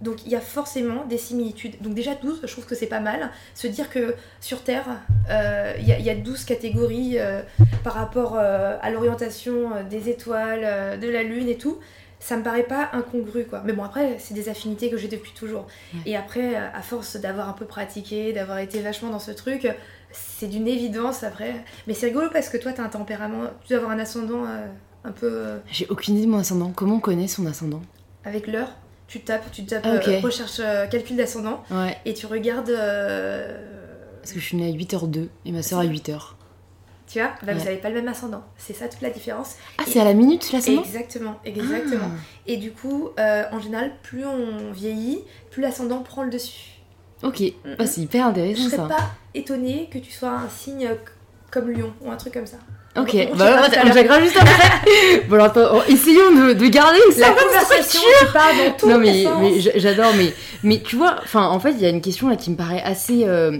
[0.03, 1.75] Donc il y a forcément des similitudes.
[1.81, 3.31] Donc déjà 12, je trouve que c'est pas mal.
[3.55, 4.85] Se dire que sur Terre,
[5.29, 7.41] euh, il y, a- il y a 12 catégories euh,
[7.83, 11.79] par rapport euh, à l'orientation des étoiles, de la Lune et tout,
[12.19, 13.61] ça me paraît pas incongru quoi.
[13.65, 15.67] Mais bon après, c'est des affinités que j'ai depuis toujours.
[15.93, 15.99] Ouais.
[16.05, 19.67] Et après, à force d'avoir un peu pratiqué, d'avoir été vachement dans ce truc,
[20.11, 21.55] c'est d'une évidence après.
[21.87, 24.43] Mais c'est rigolo parce que toi, t'as un tempérament, tu dois avoir un ascendant
[25.05, 25.59] un peu...
[25.71, 26.71] J'ai aucune idée de mon ascendant.
[26.75, 27.81] Comment on connaît son ascendant?
[28.25, 28.69] avec l'heure,
[29.13, 33.59] tu tapes, tu tapes Ah, euh, recherche euh, calcul d'ascendant Ouais, et tu regardes, euh,
[34.21, 36.19] parce que je suis née à 8h02 et ma sœur à 8h.
[37.07, 38.43] tu vois, bah, vous n'avez pas le même ascendant.
[38.57, 39.55] C'est ça toute la différence.
[39.77, 40.81] Ah, c'est à la minute l'ascendant?
[40.81, 42.09] Exactement, exactement.
[42.11, 42.19] Ah.
[42.47, 45.19] Et du coup, en général, plus on vieillit,
[45.51, 46.71] plus l'ascendant prend le dessus.
[47.21, 47.75] Ok, Mhm.
[47.77, 48.87] Ah, c'est hyper Je intéressant serais ça.
[48.87, 50.89] pas étonnée que tu sois un signe
[51.53, 52.57] comme Lion ou un truc comme ça.
[52.99, 55.23] Ok, On- on bah tout on checkera juste après.
[55.29, 59.25] bon, attends, essayons de, de garder une La conversation part dans tous Non mais,
[59.77, 62.51] j'adore, mais, mais tu vois, enfin en fait il y a une question là qui
[62.51, 63.57] me paraît assez, euh,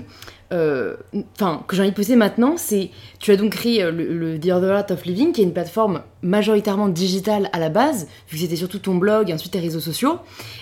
[0.54, 0.96] euh,
[1.36, 4.40] enfin que j'ai envie de poser maintenant, c'est tu as donc créé euh, le, le
[4.40, 8.38] The Other Art of Living, qui est une plateforme majoritairement digitale à la base, vu
[8.38, 10.20] que c'était surtout ton blog et ensuite tes réseaux sociaux,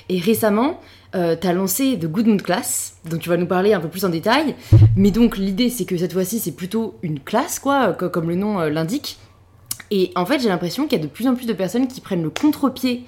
[0.08, 0.80] et récemment
[1.16, 3.88] euh, tu as lancé The Good Mood Class, dont tu vas nous parler un peu
[3.90, 4.56] plus en détail,
[4.96, 8.30] mais donc l'idée c'est que cette fois-ci c'est plutôt une classe quoi, euh, co- comme
[8.30, 9.18] le nom euh, l'indique,
[9.92, 12.00] et en fait j'ai l'impression qu'il y a de plus en plus de personnes qui
[12.02, 13.04] prennent le contre-pied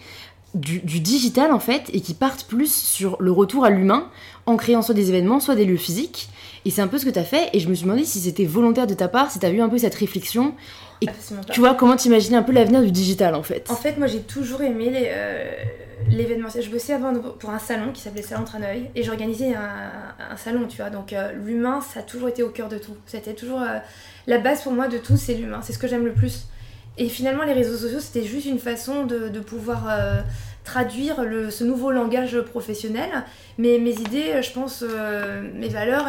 [0.53, 4.07] du, du digital en fait et qui partent plus sur le retour à l'humain
[4.45, 6.29] en créant soit des événements, soit des lieux physiques.
[6.65, 8.19] Et c'est un peu ce que tu as fait et je me suis demandé si
[8.19, 10.53] c'était volontaire de ta part, si tu as eu un peu cette réflexion.
[11.01, 11.13] et pas.
[11.51, 13.67] Tu vois, comment t'imaginais un peu l'avenir du digital en fait?
[13.71, 15.51] En fait, moi j'ai toujours aimé les, euh,
[16.09, 16.63] l'événementiel.
[16.63, 20.77] Je bossais avant pour un salon qui s'appelait Salon Traneuil et j'organisais un, salon, tu
[20.77, 20.89] vois.
[20.89, 22.95] Donc euh, l'humain, ça a toujours été au cœur de tout.
[23.05, 23.79] C'était toujours euh,
[24.27, 25.61] la base pour moi de tout, c'est l'humain.
[25.63, 26.47] C'est ce que j'aime le plus.
[26.97, 30.21] Et finalement, les réseaux sociaux, c'était juste une façon de, pouvoir euh,
[30.63, 31.15] traduire
[31.49, 33.09] ce nouveau langage professionnel.
[33.57, 34.83] Mais mes idées, je pense,
[35.55, 36.05] mes valeurs,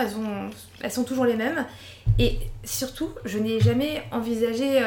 [0.83, 1.65] elles sont toujours les mêmes.
[2.19, 4.83] Et surtout, je n'ai jamais envisagé.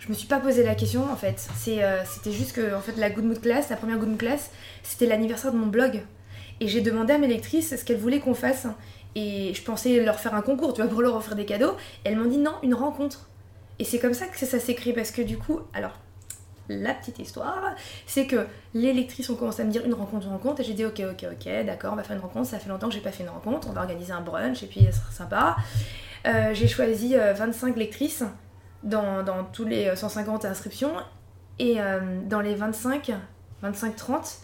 [0.00, 1.48] Euh, je me suis pas posé la question en fait.
[1.68, 4.50] Euh, c'était juste que en fait la Good Mood Class, la première Good Mood Class,
[4.82, 6.02] c'était l'anniversaire de mon blog.
[6.60, 8.66] Et j'ai demandé à mes lectrices ce qu'elles voulaient qu'on fasse.
[9.14, 11.72] Et je pensais leur faire un concours, tu vois, pour leur offrir des cadeaux.
[12.04, 13.28] Et elles m'ont dit non, une rencontre.
[13.78, 15.98] Et c'est comme ça que ça s'écrit parce que du coup, alors
[16.68, 17.74] la petite histoire,
[18.06, 20.74] c'est que les lectrices ont commencé à me dire une rencontre, une rencontre, et j'ai
[20.74, 23.00] dit ok, ok, ok, d'accord, on va faire une rencontre, ça fait longtemps que j'ai
[23.00, 25.56] pas fait une rencontre, on va organiser un brunch, et puis ça sera sympa.
[26.26, 28.22] Euh, j'ai choisi euh, 25 lectrices
[28.82, 30.92] dans, dans tous les euh, 150 inscriptions,
[31.58, 33.12] et euh, dans les 25,
[33.62, 34.38] 25-30,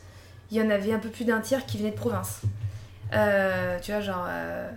[0.51, 2.43] il y en avait un peu plus d'un tiers qui venaient de province.
[3.13, 4.71] Euh, tu vois, genre euh,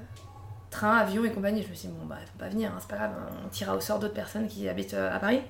[0.69, 1.63] train, avion et compagnie.
[1.63, 3.11] Je me suis dit, bon, bah, faut pas venir, hein, c'est pas grave,
[3.45, 5.41] on tirera au sort d'autres personnes qui habitent euh, à Paris.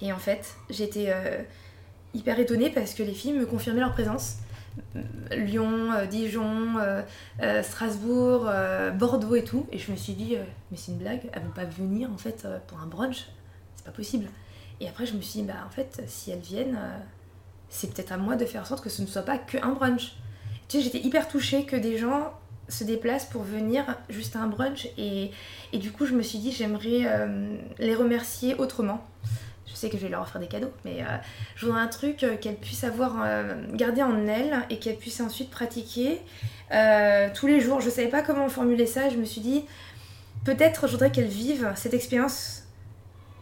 [0.00, 1.42] Et en fait, j'étais euh,
[2.14, 4.36] hyper étonnée parce que les filles me confirmaient leur présence.
[5.30, 7.02] Lyon, euh, Dijon, euh,
[7.42, 8.50] euh, Strasbourg,
[8.94, 9.66] Bordeaux et tout.
[9.72, 10.36] Et je me suis dit,
[10.70, 13.26] mais c'est une blague, elles vont pas venir en fait pour un brunch,
[13.76, 14.26] c'est pas possible.
[14.80, 16.78] Et après, je me suis dit, bah en fait, si elles viennent,
[17.68, 20.16] c'est peut-être à moi de faire en sorte que ce ne soit pas qu'un brunch.
[20.68, 22.32] Tu sais, j'étais hyper touchée que des gens
[22.68, 24.88] se déplacent pour venir juste à un brunch.
[24.96, 25.30] Et,
[25.72, 27.28] et du coup, je me suis dit, j'aimerais
[27.78, 29.06] les remercier autrement.
[29.72, 31.16] Je sais que je vais leur offrir des cadeaux, mais euh,
[31.56, 35.20] je voudrais un truc euh, qu'elle puisse avoir euh, gardé en elle et qu'elle puisse
[35.20, 36.20] ensuite pratiquer
[37.34, 37.82] tous les jours.
[37.82, 39.10] Je savais pas comment formuler ça.
[39.10, 39.64] Je me suis dit,
[40.44, 42.62] peut-être je voudrais qu'elle vive cette expérience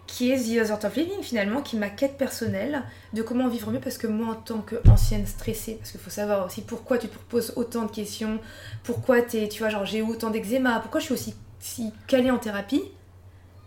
[0.08, 3.70] qui est The Other of Living finalement, qui est ma quête personnelle de comment vivre
[3.70, 3.78] mieux.
[3.78, 7.16] Parce que moi, en tant qu'ancienne stressée, parce qu'il faut savoir aussi pourquoi tu te
[7.28, 8.40] poses autant de questions,
[8.82, 12.38] pourquoi t'es, tu vois, genre j'ai autant d'eczéma, pourquoi je suis aussi si calée en
[12.38, 12.82] thérapie.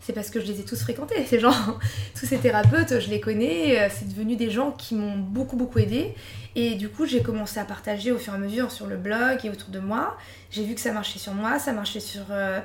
[0.06, 1.54] C'est parce que je les ai tous fréquentés, ces gens.
[2.20, 3.80] Tous ces thérapeutes, je les connais.
[3.80, 6.14] euh, C'est devenu des gens qui m'ont beaucoup, beaucoup aidé.
[6.56, 9.40] Et du coup, j'ai commencé à partager au fur et à mesure sur le blog
[9.46, 10.18] et autour de moi.
[10.52, 12.60] J'ai vu que ça marchait sur moi, ça marchait sur, euh,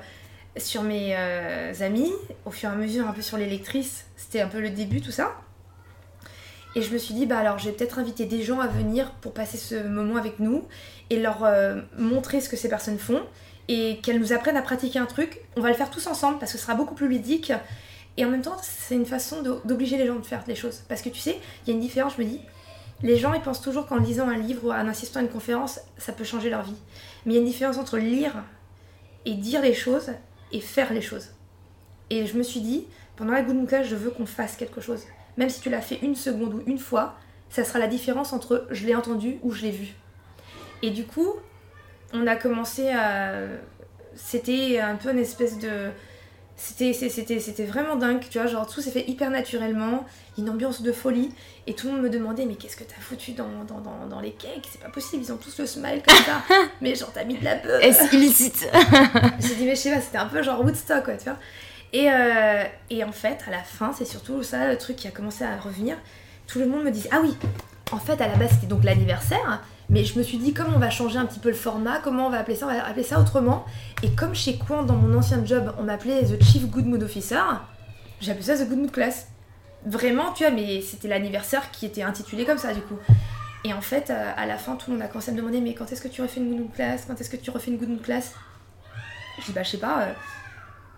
[0.82, 2.10] mes euh, amis.
[2.44, 4.06] Au fur et à mesure, un peu sur les lectrices.
[4.16, 5.36] C'était un peu le début, tout ça.
[6.74, 9.12] Et je me suis dit, bah alors, je vais peut-être inviter des gens à venir
[9.20, 10.64] pour passer ce moment avec nous
[11.08, 11.48] et leur
[11.96, 13.22] montrer ce que ces personnes font
[13.68, 15.40] et qu'elles nous apprennent à pratiquer un truc.
[15.56, 17.52] On va le faire tous ensemble parce que ce sera beaucoup plus ludique.
[18.16, 20.82] Et en même temps, c'est une façon d'obliger les gens de faire les choses.
[20.88, 22.40] Parce que tu sais, il y a une différence, je me dis,
[23.02, 25.80] les gens ils pensent toujours qu'en lisant un livre ou en assistant à une conférence,
[25.98, 26.74] ça peut changer leur vie.
[27.24, 28.42] Mais il y a une différence entre lire
[29.24, 30.12] et dire les choses
[30.50, 31.28] et faire les choses.
[32.10, 35.02] Et je me suis dit, pendant la Good Class, je veux qu'on fasse quelque chose.
[35.36, 37.14] Même si tu l'as fait une seconde ou une fois,
[37.50, 39.94] ça sera la différence entre je l'ai entendu ou je l'ai vu.
[40.82, 41.34] Et du coup,
[42.12, 43.32] on a commencé à.
[44.16, 45.90] C'était un peu une espèce de.
[46.56, 50.04] C'était, c'est- c'était, c'était vraiment dingue, tu vois, genre tout s'est fait hyper naturellement,
[50.38, 51.30] une ambiance de folie,
[51.68, 54.18] et tout le monde me demandait mais qu'est-ce que t'as foutu dans, dans, dans, dans
[54.20, 54.66] les cakes?
[54.72, 56.42] C'est pas possible, ils ont tous le smile comme ça,
[56.80, 58.68] mais genre t'as mis de la beuh Est-ce illicite?
[59.40, 61.36] J'ai dit, mais je sais pas, c'était un peu genre Woodstock, quoi, tu vois.
[61.92, 65.12] Et, euh, et en fait, à la fin, c'est surtout ça le truc qui a
[65.12, 65.96] commencé à revenir.
[66.48, 67.36] Tout le monde me disait, ah oui,
[67.92, 70.78] en fait, à la base, c'était donc l'anniversaire, mais je me suis dit, comment on
[70.78, 73.02] va changer un petit peu le format, comment on va appeler ça, on va appeler
[73.02, 73.64] ça autrement.
[74.02, 77.40] Et comme chez Quant, dans mon ancien job, on m'appelait The Chief Good Mood Officer,
[78.20, 79.28] appelé ça The Good Mood Class.
[79.86, 82.98] Vraiment, tu vois, mais c'était l'anniversaire qui était intitulé comme ça, du coup.
[83.64, 85.60] Et en fait, euh, à la fin, tout le monde a commencé à me demander,
[85.60, 87.04] mais quand est-ce que tu refais une Good Mood Class?
[87.06, 88.34] Quand est-ce que tu refais une Good Mood Class?
[89.40, 90.12] Je dis bah je sais pas, euh,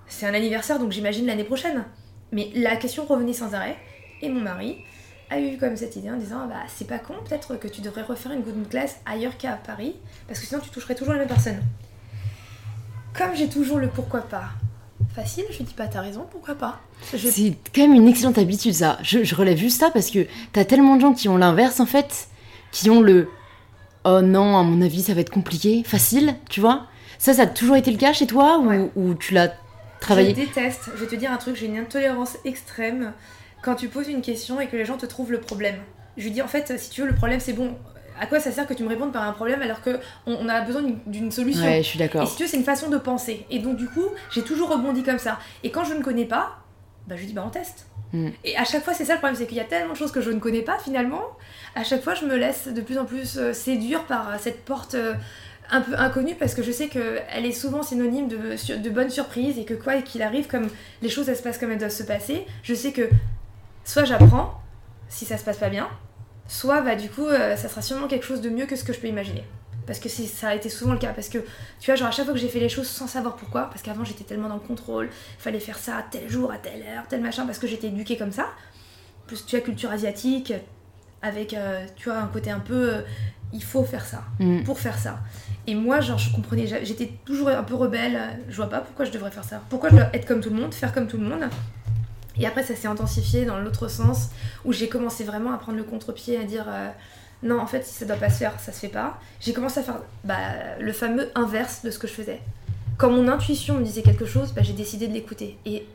[0.06, 1.84] c'est un anniversaire donc j'imagine l'année prochaine.
[2.32, 3.76] Mais la question revenait sans arrêt
[4.22, 4.78] et mon mari
[5.30, 8.02] a eu comme cette idée en disant bah c'est pas con peut-être que tu devrais
[8.02, 9.94] refaire une good class ailleurs qu'à Paris
[10.26, 11.60] parce que sinon tu toucherais toujours les mêmes personnes.
[13.16, 14.44] Comme j'ai toujours le pourquoi pas
[15.14, 16.78] facile, je dis pas t'as raison, pourquoi pas.
[17.14, 18.98] Je- C'est quand même une excellente habitude ça.
[19.02, 21.86] Je, je relève juste ça parce que t'as tellement de gens qui ont l'inverse en
[21.86, 22.28] fait,
[22.72, 23.28] qui ont le
[24.04, 26.86] oh non, à mon avis ça va être compliqué, facile, tu vois.
[27.18, 28.90] Ça, ça a toujours été le cas chez toi ou, Ouais.
[28.96, 29.52] ou tu l'as
[30.00, 30.30] travaillé?
[30.30, 33.12] Je déteste, je vais te dire un truc, j'ai une intolérance extrême
[33.62, 35.76] quand tu poses une question et que les gens te trouvent le problème.
[36.16, 37.76] Je lui dis en fait, si tu veux, le problème c'est bon.
[38.20, 40.60] À quoi ça sert que tu me répondes par un problème alors qu'on on a
[40.60, 41.64] besoin d'une- solution?
[41.64, 42.28] Ouais, je suis Et d'accord.
[42.28, 43.46] si tu veux, c'est une façon de penser.
[43.50, 45.38] Et donc, du coup, j'ai toujours rebondi comme ça.
[45.64, 46.58] Et quand je ne connais pas,
[47.06, 47.86] bah, je dis, bah, on teste.
[48.12, 48.28] Mm.
[48.44, 50.12] Et à chaque fois, c'est ça le problème, c'est qu'il y a tellement de choses
[50.12, 51.22] que je ne connais pas finalement.
[51.74, 54.66] À chaque fois, je me laisse de plus en plus euh, séduire par euh, cette
[54.66, 55.14] porte euh,
[55.70, 59.58] un peu inconnue parce que je sais qu'elle est souvent synonyme de, de bonnes surprises
[59.58, 60.68] et que quoi qu'il arrive, comme
[61.00, 63.08] les choses elles se passent comme elles doivent se passer, je sais que
[63.84, 64.60] soit j'apprends
[65.08, 65.88] si ça se passe pas bien,
[66.46, 68.92] soit bah, du coup, euh, ça sera sûrement quelque chose de mieux que ce que
[68.92, 69.44] je peux imaginer.
[69.86, 71.12] Parce que ça a été souvent le cas.
[71.12, 71.38] Parce que,
[71.80, 73.82] tu vois, genre à chaque fois que j'ai fait les choses sans savoir pourquoi, parce
[73.82, 77.04] qu'avant j'étais tellement dans le contrôle, fallait faire ça à tel jour, à telle heure,
[77.08, 78.46] tel machin, parce que j'étais éduquée comme ça.
[79.26, 80.52] Plus, tu as culture asiatique,
[81.22, 82.94] avec, euh, tu vois, un côté un peu.
[82.94, 83.02] euh,
[83.52, 84.62] il faut faire ça, Mm.
[84.62, 85.18] pour faire ça.
[85.66, 88.16] Et moi, genre, je comprenais, j'étais toujours un peu rebelle,
[88.48, 89.60] je vois pas pourquoi je devrais faire ça.
[89.68, 91.48] Pourquoi je dois être comme tout le monde, faire comme tout le monde.
[92.40, 94.30] Et après, ça s'est intensifié dans l'autre sens,
[94.64, 96.88] où j'ai commencé vraiment à prendre le contre-pied, à dire euh,
[97.42, 99.18] non, en fait, si ça doit pas se faire, ça se fait pas.
[99.40, 100.36] J'ai commencé à faire bah,
[100.80, 102.40] le fameux inverse de ce que je faisais.
[102.98, 105.56] Quand mon intuition me disait quelque chose, bah, j'ai décidé de l'écouter.
[105.64, 105.86] Et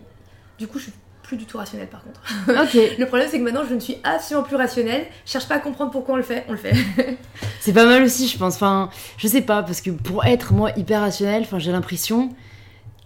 [0.57, 0.93] du coup, je suis
[1.25, 2.21] plus du tout rationnelle par contre.
[2.49, 5.05] Ok, Le problème, c'est que maintenant, je ne suis absolument plus rationnelle.
[5.25, 6.73] Je cherche pas à comprendre pourquoi on le fait, on le fait.
[7.59, 8.55] c'est pas mal aussi, je pense.
[8.55, 12.33] Enfin, je sais pas, parce que pour être moi hyper rationnel, enfin, j'ai l'impression,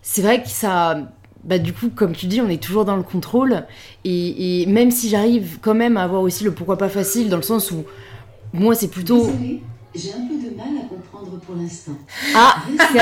[0.02, 0.98] c'est vrai que ça.
[1.44, 3.66] Bah, du coup, comme tu dis, on est toujours dans le contrôle.
[4.04, 7.38] Et, et même si j'arrive quand même à avoir aussi le pourquoi pas facile, dans
[7.38, 7.86] le sens où
[8.54, 9.26] moi, c'est plutôt.
[9.26, 9.64] Désolée,
[9.96, 11.94] j'ai un peu de mal à comprendre pour l'instant.
[12.36, 12.58] Ah,
[12.92, 13.00] c'est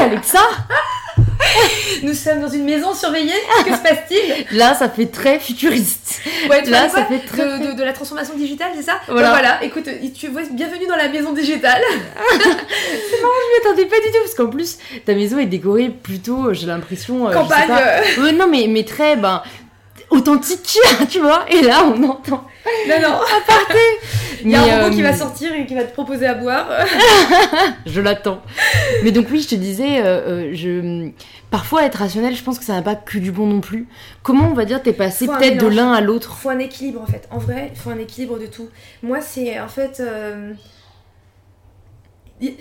[0.00, 0.38] Alexa?
[2.02, 3.32] Nous sommes dans une maison surveillée.
[3.64, 6.20] Que se passe-t-il Là, ça fait très futuriste.
[6.50, 7.44] Ouais, tu Là, vois ça fait très.
[7.58, 9.30] de, de- de la transformation digitale, c'est ça Voilà.
[9.30, 11.82] Voilà, écoute, tu vois, bienvenue dans la maison digitale.
[12.34, 17.26] Je m'attendais pas du tout, parce qu'en plus, ta maison est décorée plutôt, j'ai l'impression.
[17.28, 17.68] euh, je sais Campagne.
[17.68, 18.22] pas.
[18.22, 19.42] Ouais, non, mais, mais très, ben,
[20.14, 20.78] authentique,
[21.10, 21.44] tu vois.
[21.50, 22.46] Et là, on entend.
[22.88, 23.18] Non, non.
[24.42, 26.34] Il y a un robot qui euh, va sortir et qui va te proposer à
[26.34, 26.68] boire.
[27.86, 28.42] Je l'attends.
[29.02, 31.10] Mais donc oui, je te disais, euh, euh, je...
[31.50, 33.86] parfois être rationnel, je pense que ça n'a pas que du bon non plus.
[34.22, 36.34] Comment on va dire, t'es passé peut-être de l'un à l'autre?
[36.36, 37.26] Faut un équilibre en fait.
[37.30, 38.68] En vrai, il faut un équilibre de tout.
[39.02, 40.00] Moi, c'est en fait.
[40.00, 40.52] euh,
[42.40, 42.54] Il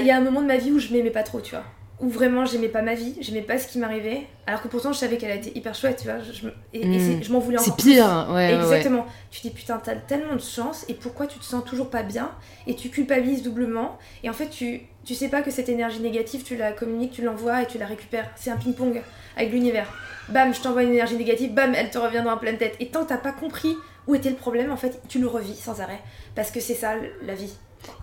[0.00, 1.64] il y a un moment de ma vie où je m'aimais pas trop, tu vois.
[2.00, 4.22] Où vraiment j'aimais pas ma vie, j'aimais pas ce qui m'arrivait.
[4.46, 6.20] Alors que pourtant je savais qu'elle était hyper chouette, tu vois.
[6.20, 7.00] Je, et, et Mm.
[7.00, 8.12] c'est- je m'en voulais C'est encore pire, plus.
[8.12, 8.54] hein, ouais.
[8.54, 9.04] Exactement.
[9.32, 12.30] Tu dis putain, t'as tellement de chance et pourquoi tu te sens toujours pas bien
[12.68, 16.44] et tu culpabilises doublement et en fait tu, tu sais pas que cette énergie négative
[16.44, 18.30] tu la communiques, tu l'envoies et tu la récupères.
[18.36, 19.02] C'est un ping-pong
[19.36, 19.92] avec l'univers.
[20.28, 22.76] Bam, je t'envoie une énergie négative, bam, elle te reviendra en pleine tête.
[22.78, 23.74] Et tant que t'as pas compris
[24.06, 25.98] où était le problème, en fait, tu le revis sans arrêt.
[26.36, 27.52] Parce que c'est ça la vie.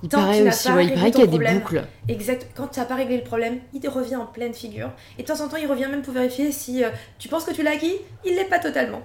[0.03, 1.83] Il Tant paraît aussi, ouais, il paraît qu'il y a des boucles.
[2.07, 2.47] Exact.
[2.55, 4.91] Quand tu n'as pas réglé le problème, il te revient en pleine figure.
[5.17, 7.53] Et de temps en temps, il revient même pour vérifier si euh, tu penses que
[7.53, 9.01] tu l'as acquis, il l'est pas totalement.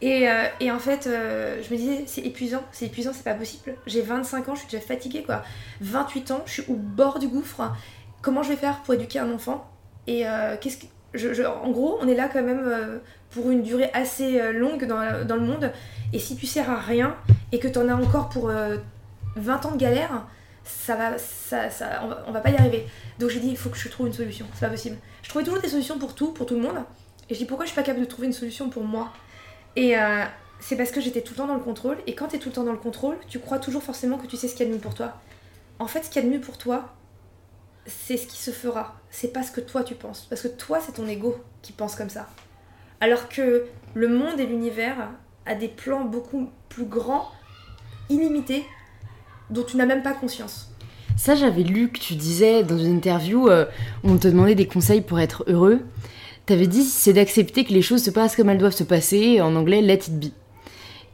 [0.00, 3.34] Et, euh, et en fait, euh, je me disais, c'est épuisant, c'est épuisant, c'est pas
[3.34, 3.74] possible.
[3.86, 5.42] J'ai 25 ans, je suis déjà fatiguée, quoi.
[5.80, 7.62] 28 ans, je suis au bord du gouffre.
[8.20, 9.68] Comment je vais faire pour éduquer un enfant?
[10.08, 10.24] Et
[10.60, 10.86] qu'est-ce que.
[11.14, 12.98] Je, je- en gros, on est là quand même euh,
[13.32, 15.70] pour une durée assez euh, longue dans, dans le monde.
[16.14, 17.14] Et si tu sers à rien
[17.52, 18.78] et que tu en as encore pour euh,
[19.36, 20.26] 20 ans de galère,
[20.64, 21.68] ça va, ça,
[22.02, 22.86] on, va, va pas y arriver.
[23.18, 24.46] Donc j'ai dit, il faut que je trouve une solution.
[24.54, 24.96] C'est pas possible.
[25.22, 26.78] Je trouvais toujours des solutions pour tout, pour tout le monde.
[27.28, 29.12] Et je dis, pourquoi je suis pas capable de trouver une solution pour moi?
[29.76, 30.24] Et euh,
[30.60, 31.98] c'est parce que j'étais tout le temps dans le contrôle.
[32.06, 34.26] Et quand tu es tout le temps dans le contrôle, tu crois toujours forcément que
[34.26, 35.14] tu sais ce qu'il y a de mieux pour toi.
[35.78, 36.94] En fait, ce qu'il y a de mieux pour toi,
[37.86, 38.96] c'est ce qui se fera.
[39.10, 40.26] C'est pas ce que toi tu penses.
[40.28, 42.28] Parce que toi, c'est ton ego qui pense comme ça.
[43.00, 45.10] Alors que le monde et l'univers
[45.46, 47.28] a des plans beaucoup plus grands,
[48.08, 48.64] illimités,
[49.50, 50.68] dont tu n'as même pas conscience.
[51.16, 53.66] Ça, j'avais lu que tu disais dans une interview, euh,
[54.02, 55.80] où on te demandait des conseils pour être heureux.
[56.46, 59.54] T'avais dit c'est d'accepter que les choses se passent comme elles doivent se passer, en
[59.54, 60.32] anglais let it be.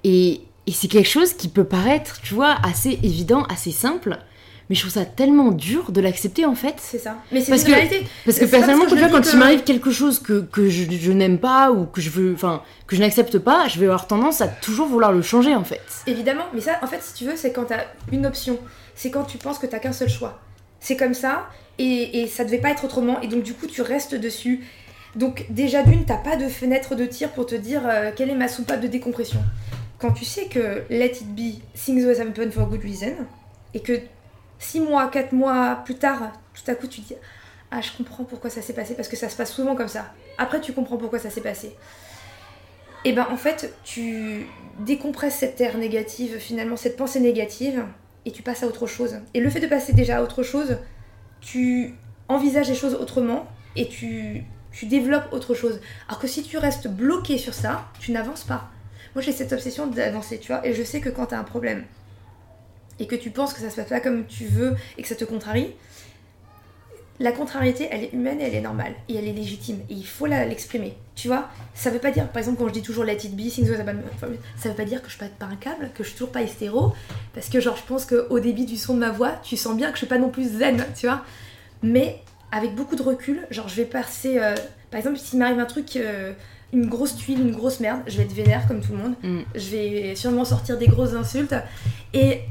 [0.04, 4.18] Et, et c'est quelque chose qui peut paraître, tu vois, assez évident, assez simple,
[4.68, 6.74] mais je trouve ça tellement dur de l'accepter en fait.
[6.78, 7.16] C'est ça.
[7.32, 8.06] Mais c'est Parce une que- réalité.
[8.24, 10.68] Parce que personnellement, parce que vois, quand dis il que- m'arrive quelque chose que, que
[10.68, 13.86] je, je n'aime pas ou que je veux, enfin, que je n'accepte pas, je vais
[13.86, 15.80] avoir tendance à toujours vouloir le changer en fait.
[16.06, 18.58] Évidemment, mais ça, en fait, si tu veux, c'est quand t'as une option.
[18.94, 20.40] C'est quand tu penses que t'as qu'un seul choix.
[20.80, 21.46] C'est comme ça,
[21.78, 24.64] et, et ça devait pas être autrement, et donc du coup, tu restes dessus.
[25.16, 28.34] Donc, déjà d'une, t'as pas de fenêtre de tir pour te dire euh, quelle est
[28.34, 29.40] ma soupape de décompression.
[29.98, 33.12] Quand tu sais que let it be, things always happen for a good reason,
[33.74, 33.94] et que
[34.58, 37.14] 6 mois, 4 mois plus tard, tout à coup, tu dis
[37.70, 40.12] Ah, je comprends pourquoi ça s'est passé, parce que ça se passe souvent comme ça.
[40.38, 41.76] Après, tu comprends pourquoi ça s'est passé.
[43.04, 44.46] Et ben en fait, tu
[44.80, 47.84] décompresses cette air négative, finalement, cette pensée négative,
[48.24, 49.20] et tu passes à autre chose.
[49.34, 50.78] Et le fait de passer déjà à autre chose,
[51.40, 51.94] tu
[52.28, 55.80] envisages les choses autrement, et tu, tu développes autre chose.
[56.08, 58.70] Alors que si tu restes bloqué sur ça, tu n'avances pas.
[59.14, 61.44] Moi j'ai cette obsession d'avancer, tu vois, et je sais que quand tu as un
[61.44, 61.84] problème,
[62.98, 65.14] et que tu penses que ça se passe pas comme tu veux, et que ça
[65.14, 65.74] te contrarie,
[67.20, 68.92] la contrariété, elle est humaine et elle est normale.
[69.08, 69.80] Et elle est légitime.
[69.90, 70.96] Et il faut l'exprimer.
[71.16, 73.50] Tu vois Ça veut pas dire, par exemple, quand je dis toujours let it be,
[73.50, 73.76] things me,
[74.56, 76.42] ça veut pas dire que je pète pas un câble, que je suis toujours pas
[76.42, 76.92] hystéro.
[77.34, 79.88] Parce que, genre, je pense qu'au débit du son de ma voix, tu sens bien
[79.88, 81.24] que je suis pas non plus zen, tu vois
[81.82, 82.20] Mais
[82.52, 84.38] avec beaucoup de recul, genre, je vais passer.
[84.38, 84.54] euh,
[84.92, 85.96] par exemple, s'il m'arrive un truc.
[85.96, 86.32] euh,
[86.72, 89.14] une grosse tuile, une grosse merde, je vais être vénère comme tout le monde.
[89.22, 89.40] Mm.
[89.54, 91.54] Je vais sûrement sortir des grosses insultes.
[92.12, 92.42] Et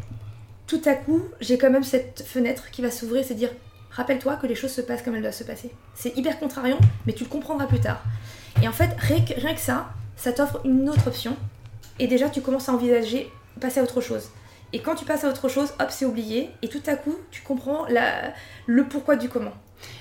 [0.68, 3.50] tout à coup, j'ai quand même cette fenêtre qui va s'ouvrir, c'est dire
[3.90, 5.72] rappelle-toi que les choses se passent comme elles doivent se passer.
[5.96, 8.04] C'est hyper contrariant, mais tu le comprendras plus tard.
[8.62, 11.36] Et en fait, rien que, ça, ça t'offre une autre option.
[12.00, 14.30] Et déjà, tu commences à envisager passer à autre chose.
[14.74, 16.50] Et quand tu passes à autre chose, hop, c'est oublié.
[16.62, 17.86] Et tout à coup, tu comprends
[18.68, 19.54] le pourquoi du comment.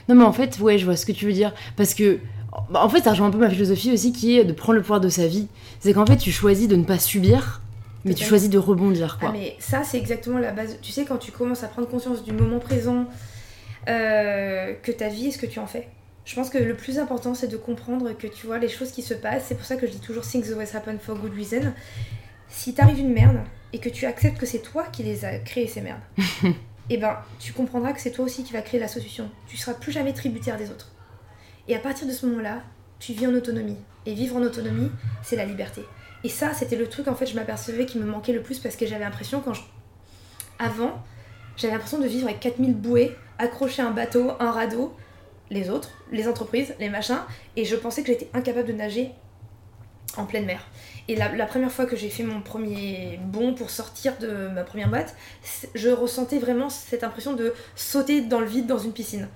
[0.09, 1.55] Non, mais en fait, ouais, je vois ce que tu veux dire.
[1.77, 2.19] Parce que,
[2.71, 4.83] bah, en fait, ça rejoint un peu ma philosophie aussi qui est de prendre le
[4.83, 5.47] pouvoir de sa vie.
[5.81, 7.63] C'est qu'en fait, tu choisis de ne pas subir,
[8.07, 9.31] mais tu choisis de rebondir, quoi.
[9.31, 10.79] Ah, mais ça, c'est exactement la base.
[10.81, 13.07] Tu sais, quand tu commences à prendre conscience du moment présent,
[13.89, 15.89] euh, que ta vie est ce que tu en fais?
[16.25, 19.03] Je pense que le plus important, c'est de comprendre que tu vois les choses qui
[19.03, 19.45] se passent.
[19.47, 21.73] C'est pour ça que je dis toujours things always happen for good reason.
[22.49, 23.39] Si t'arrive une merde
[23.73, 26.01] et que tu acceptes que c'est toi qui les a créées ces merdes,
[26.91, 29.31] et ben tu comprendras que c'est toi aussi qui va créer la solution.
[29.47, 30.91] Tu seras plus jamais tributaire des autres.
[31.69, 32.63] Et à partir de ce moment-là,
[32.99, 33.79] tu vis en autonomie.
[34.05, 34.91] Et vivre en autonomie,
[35.23, 35.83] c'est la liberté.
[36.27, 38.75] Et ça, c'était le truc en fait, je m'apercevais qui me manquait le plus parce
[38.75, 39.63] que j'avais l'impression quand je...
[40.59, 41.01] Avant,
[41.57, 44.93] j'avais l'impression de vivre avec 4000 bouées, accrochées à un bateau, un radeau,
[45.51, 47.21] les autres, les entreprises, les machins,
[47.55, 49.13] et je pensais que j'étais incapable de nager
[50.17, 50.67] en pleine mer.
[51.07, 54.89] Et la, première fois que j'ai fait mon premier bond pour sortir de ma première
[54.89, 55.15] boîte,
[55.77, 59.29] je ressentais vraiment cette impression de sauter dans le vide dans une piscine.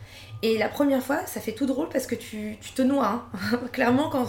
[0.42, 3.22] Et la première fois, ça fait tout drôle parce que tu, tu te noies.
[3.34, 3.60] hein.
[3.72, 4.26] Clairement, quand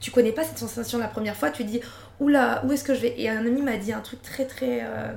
[0.00, 1.80] tu connais pas cette sensation la première fois, tu dis
[2.20, 3.14] Oula, où est-ce que je vais?
[3.20, 5.12] Et un ami m'a dit un truc très très euh,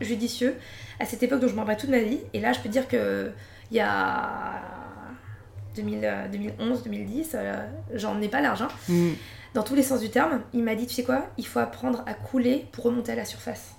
[0.00, 0.54] judicieux
[1.00, 2.20] à cette époque dont je m'en rappelle toute ma vie.
[2.34, 3.30] Et là, je peux dire que
[3.70, 4.60] il y a
[5.76, 7.54] 2011, 2010, euh,
[7.94, 8.68] j'en ai pas l'argent.
[8.88, 9.10] Mm.
[9.54, 12.02] Dans tous les sens du terme, il m'a dit, tu sais quoi, il faut apprendre
[12.06, 13.72] à couler pour remonter à la surface.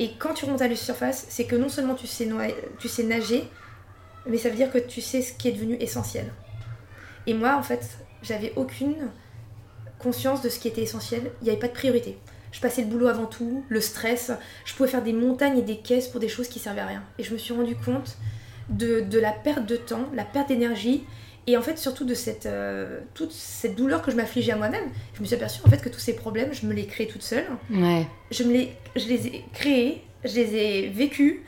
[0.00, 2.88] Et quand tu remontes à la surface, c'est que non seulement tu sais, noyer- tu
[2.88, 3.44] sais nager,
[4.26, 6.32] mais ça veut dire que tu sais ce qui est devenu essentiel.
[7.26, 9.10] Et moi, en fait, j'avais aucune
[9.98, 11.30] conscience de ce qui était essentiel.
[11.40, 12.18] Il n'y avait pas de priorité.
[12.52, 14.30] Je passais le boulot avant tout, le stress.
[14.64, 17.02] Je pouvais faire des montagnes et des caisses pour des choses qui servaient à rien.
[17.18, 18.16] Et je me suis rendu compte
[18.68, 21.04] de, de la perte de temps, la perte d'énergie,
[21.46, 24.84] et en fait surtout de cette, euh, toute cette douleur que je m'affligeais à moi-même.
[25.14, 27.22] Je me suis aperçue en fait que tous ces problèmes, je me les créais toute
[27.22, 27.46] seule.
[27.70, 28.06] Ouais.
[28.30, 31.40] Je, me les, je les ai créés, je les ai vécus.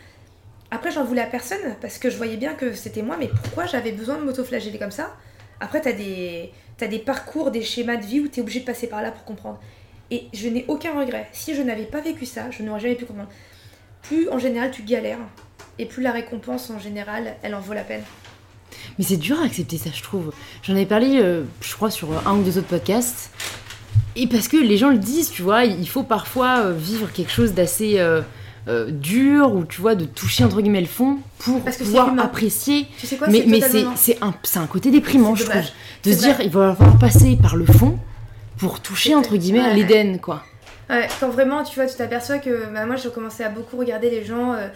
[0.77, 3.65] Après, j'en voulais à personne parce que je voyais bien que c'était moi, mais pourquoi
[3.65, 5.17] j'avais besoin de m'autoflageller comme ça?
[5.59, 8.87] Après, t'as des, t'as des parcours, des schémas de vie où t'es obligé de passer
[8.87, 9.59] par là pour comprendre.
[10.11, 11.31] Et je n'ai aucun regret.
[11.33, 13.31] Si je n'avais pas vécu ça, je n'aurais jamais pu comprendre.
[14.03, 15.17] Plus en général tu galères,
[15.79, 18.03] et plus la récompense en général, elle en vaut la peine.
[18.99, 20.35] Mais c'est dur à accepter ça, je trouve.
[20.63, 23.31] J'en avais parlé, euh, je crois, sur un ou deux autres podcasts.
[24.15, 27.33] Et parce que les gens le disent, tu vois, il faut parfois euh, vivre quelque
[27.33, 28.21] chose d'assez euh,
[28.69, 32.19] euh, dur, ou tu vois, de toucher entre guillemets le fond pour Parce que pouvoir
[32.19, 32.87] apprécier.
[32.99, 35.45] Tu sais quoi mais c'est mais totalement- c'est c'est un, c'est un côté déprimant, je
[35.45, 35.63] trouve.
[36.05, 37.99] De se dire, il va falloir passer par le fond
[38.59, 39.75] pour toucher, entre guillemets, à Ouais.
[39.75, 40.43] l'Éden, quoi.
[40.89, 44.09] Ouais, quand vraiment, tu vois, tu t'aperçois que bah, moi, j'ai commencé à beaucoup regarder
[44.11, 44.69] les gens euh,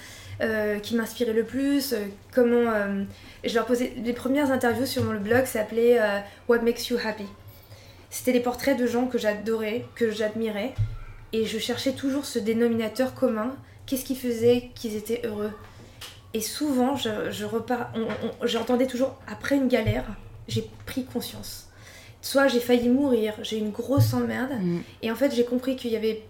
[0.43, 1.95] euh, qui m'inspiraient le plus,
[2.34, 2.64] comment...
[3.45, 3.93] je leur posais...
[4.05, 6.18] Les premières interviews sur mon blog s'appelaient euh,
[6.49, 7.24] What Makes You Happy.
[8.11, 10.74] C'était des portraits de gens que j'adorais, que j'admirais,
[11.32, 13.53] et je cherchais toujours ce dénominateur commun.
[13.91, 15.51] Qu'est-ce qui faisait qu'ils étaient heureux
[16.32, 17.93] Et souvent, je, je repars...
[18.45, 20.05] J'entendais toujours, après une galère,
[20.47, 21.66] j'ai pris conscience.
[22.22, 24.78] Soit j'ai failli mourir, j'ai eu une grosse emmerde, Mm.
[25.03, 26.22] et en fait, j'ai compris qu'il y avait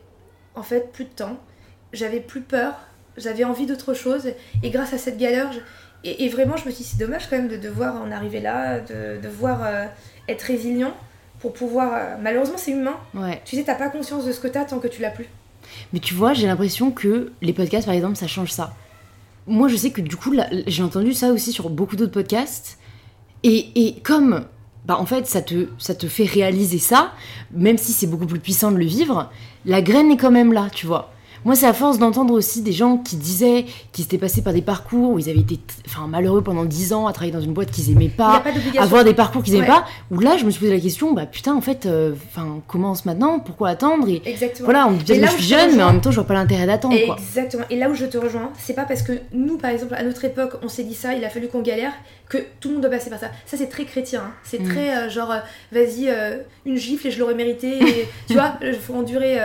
[0.55, 1.37] en fait plus de temps.
[1.93, 2.75] J'avais plus peur,
[3.19, 4.33] j'avais envie d'autre chose.
[4.63, 5.59] Et grâce à cette galère, je-
[6.05, 8.41] et, et vraiment, je me suis dit, c'est dommage quand même de devoir en arriver
[8.41, 9.85] là, de devoir euh,
[10.29, 10.95] être résilient
[11.41, 11.93] pour pouvoir.
[11.95, 12.97] euh, Malheureusement, c'est humain.
[13.13, 13.43] Ouais.
[13.45, 15.29] Tu sais, t'as pas conscience de ce que t'as tant que tu l'as plus.
[15.93, 18.75] Mais tu vois, j'ai l'impression que les podcasts, par exemple, ça change ça.
[19.47, 20.35] Moi, je sais que du coup,
[20.67, 22.79] j'ai entendu ça aussi sur beaucoup d'autres podcasts.
[23.43, 24.45] Et, et comme,
[24.85, 27.13] bah, en fait, ça te, ça te fait réaliser ça,
[27.53, 29.31] même si c'est beaucoup plus puissant de le vivre,
[29.65, 31.13] la graine est quand même là, tu vois.
[31.45, 34.63] Moi, c'est à force d'entendre aussi des gens qui disaient qu'ils s'étaient passés par des
[34.63, 37.71] parcours où ils avaient été enfin, malheureux pendant 10 ans à travailler dans une boîte
[37.71, 38.43] qu'ils aimaient pas,
[38.79, 39.67] avoir des parcours qu'ils aimaient Ouais.
[39.67, 42.61] pas, où là, je me suis posé la question, bah putain, en fait, euh, enfin,
[42.69, 44.09] commence maintenant, pourquoi attendre?
[44.09, 44.67] Et Exactement.
[44.67, 46.17] voilà, on me dit que là je suis je jeune, mais en même temps, je
[46.17, 47.17] vois pas l'intérêt d'attendre, quoi.
[47.19, 47.65] Exactement.
[47.71, 50.25] Et là où je te rejoins, c'est pas parce que nous, par exemple, à notre
[50.25, 51.93] époque, on s'est dit ça, il a fallu qu'on galère,
[52.29, 53.29] que tout le monde doit passer par ça.
[53.47, 54.23] Ça, c'est très chrétien.
[54.27, 54.33] hein.
[54.45, 54.69] C'est Mm.
[54.69, 55.39] très euh, genre, euh,
[55.73, 56.13] vas-y,
[56.67, 57.79] une gifle et je l'aurais mérité.
[57.79, 59.39] Et, tu vois, il faut endurer.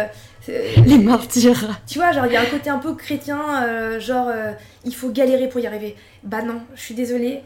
[0.49, 1.81] Euh, Les martyrs.
[1.87, 4.51] Tu vois, genre, il y a un côté un peu chrétien, euh, genre, euh,
[4.85, 5.95] il faut galérer pour y arriver.
[6.23, 7.41] Bah non, je suis désolée,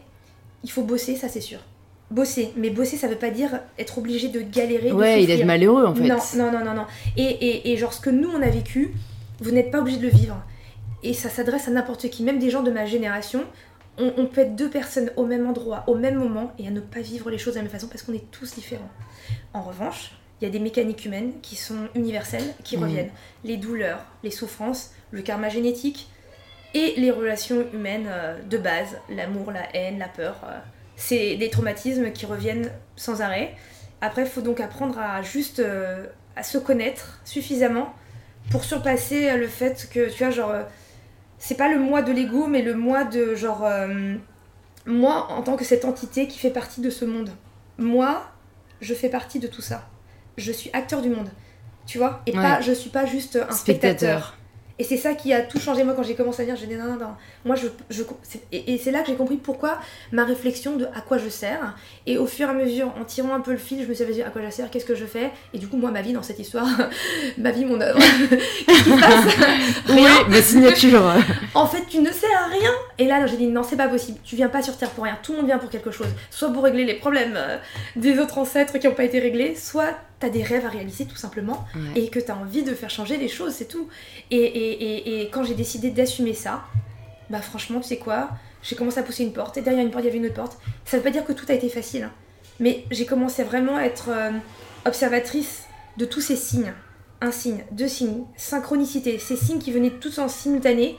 [0.64, 1.58] il faut bosser, ça c'est sûr.
[2.10, 4.90] Bosser, mais bosser, ça veut pas dire être obligé de galérer.
[4.92, 5.46] Ouais, d'être souffrir.
[5.46, 6.08] malheureux, en fait.
[6.08, 6.86] Non, non, non, non, non.
[7.16, 8.92] Et, et, et genre, ce que nous, on a vécu,
[9.40, 10.36] vous n'êtes pas obligé de le vivre.
[11.02, 13.44] Et ça s'adresse à n'importe qui, même des gens de ma génération.
[13.98, 16.80] On, on peut être deux personnes au même endroit, au même moment, et à ne
[16.80, 18.88] pas vivre les choses de la même façon parce qu'on est tous différents.
[19.52, 22.82] En revanche, il y a des mécaniques humaines qui sont universelles, qui Mhm.
[22.84, 23.10] reviennent.
[23.44, 26.08] Les douleurs, les souffrances, le karma génétique
[26.74, 30.40] et les relations humaines euh, de base, l'amour, la haine, la peur.
[30.44, 30.58] euh,
[30.96, 33.54] c'est des traumatismes qui reviennent sans arrêt.
[34.02, 37.92] Après, il faut donc apprendre à juste euh, à se connaître suffisamment
[38.50, 40.54] pour surpasser le fait que, tu vois, genre,
[41.38, 43.66] c'est pas le moi de l'ego, mais le moi de, genre,
[44.86, 47.30] moi en tant que cette entité qui fait partie de ce monde.
[47.78, 48.22] Moi,
[48.80, 49.88] je fais partie de tout ça.
[50.40, 51.28] Je suis acteur du monde.
[51.86, 52.42] Tu vois Et Ouais.
[52.42, 53.56] pas, je suis pas juste un spectateur.
[53.98, 54.36] Spectateur.
[54.78, 56.74] Et c'est ça qui a tout changé moi quand j'ai commencé à dire, j'ai dit
[56.74, 57.10] non, non, non.
[57.44, 58.02] Moi, je, je,
[58.50, 59.78] et, et c'est là que j'ai compris pourquoi
[60.10, 61.74] ma réflexion de à quoi je sers.
[62.06, 64.06] Et au fur et à mesure, en tirant un peu le fil, je me suis
[64.06, 65.32] dit à quoi je sers, qu'est-ce que je fais?
[65.52, 66.66] Et du coup, moi, ma vie dans cette histoire,
[67.36, 67.98] ma vie, mon œuvre.
[68.30, 69.34] Qu'est-ce qui se passe?
[69.90, 71.12] Oui, ma signature.
[71.54, 72.70] En fait, tu ne sers à rien.
[72.96, 74.18] Et là, j'ai dit non, c'est pas possible.
[74.24, 75.18] Tu viens pas sur Terre pour rien.
[75.22, 76.08] Tout le monde vient pour quelque chose.
[76.30, 77.58] Soit pour régler les problèmes euh,
[77.96, 81.16] des autres ancêtres qui n'ont pas été réglés, soit t'as des rêves à réaliser tout
[81.16, 82.02] simplement Ouais.
[82.02, 83.88] et que t'as envie de faire changer les choses, c'est tout.
[84.30, 84.82] Et, et,
[85.18, 86.62] et, et quand j'ai décidé d'assumer ça,
[87.30, 88.28] bah franchement, tu sais quoi
[88.62, 90.34] J'ai commencé à pousser une porte et derrière une porte, il y avait une autre
[90.34, 90.58] porte.
[90.84, 92.12] Ça veut pas dire que tout a été facile, hein.
[92.60, 94.30] mais j'ai commencé vraiment à être euh,
[94.84, 95.64] observatrice
[95.96, 96.72] de tous ces signes.
[97.22, 100.96] Un signe, deux signes, synchronicité, ces signes qui venaient tous en simultané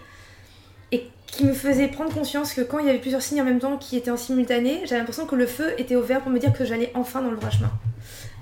[0.92, 3.60] et qui me faisaient prendre conscience que quand il y avait plusieurs signes en même
[3.60, 6.38] temps qui étaient en simultané, j'avais l'impression que le feu était au vert pour me
[6.40, 7.72] dire que j'allais enfin dans le droit chemin.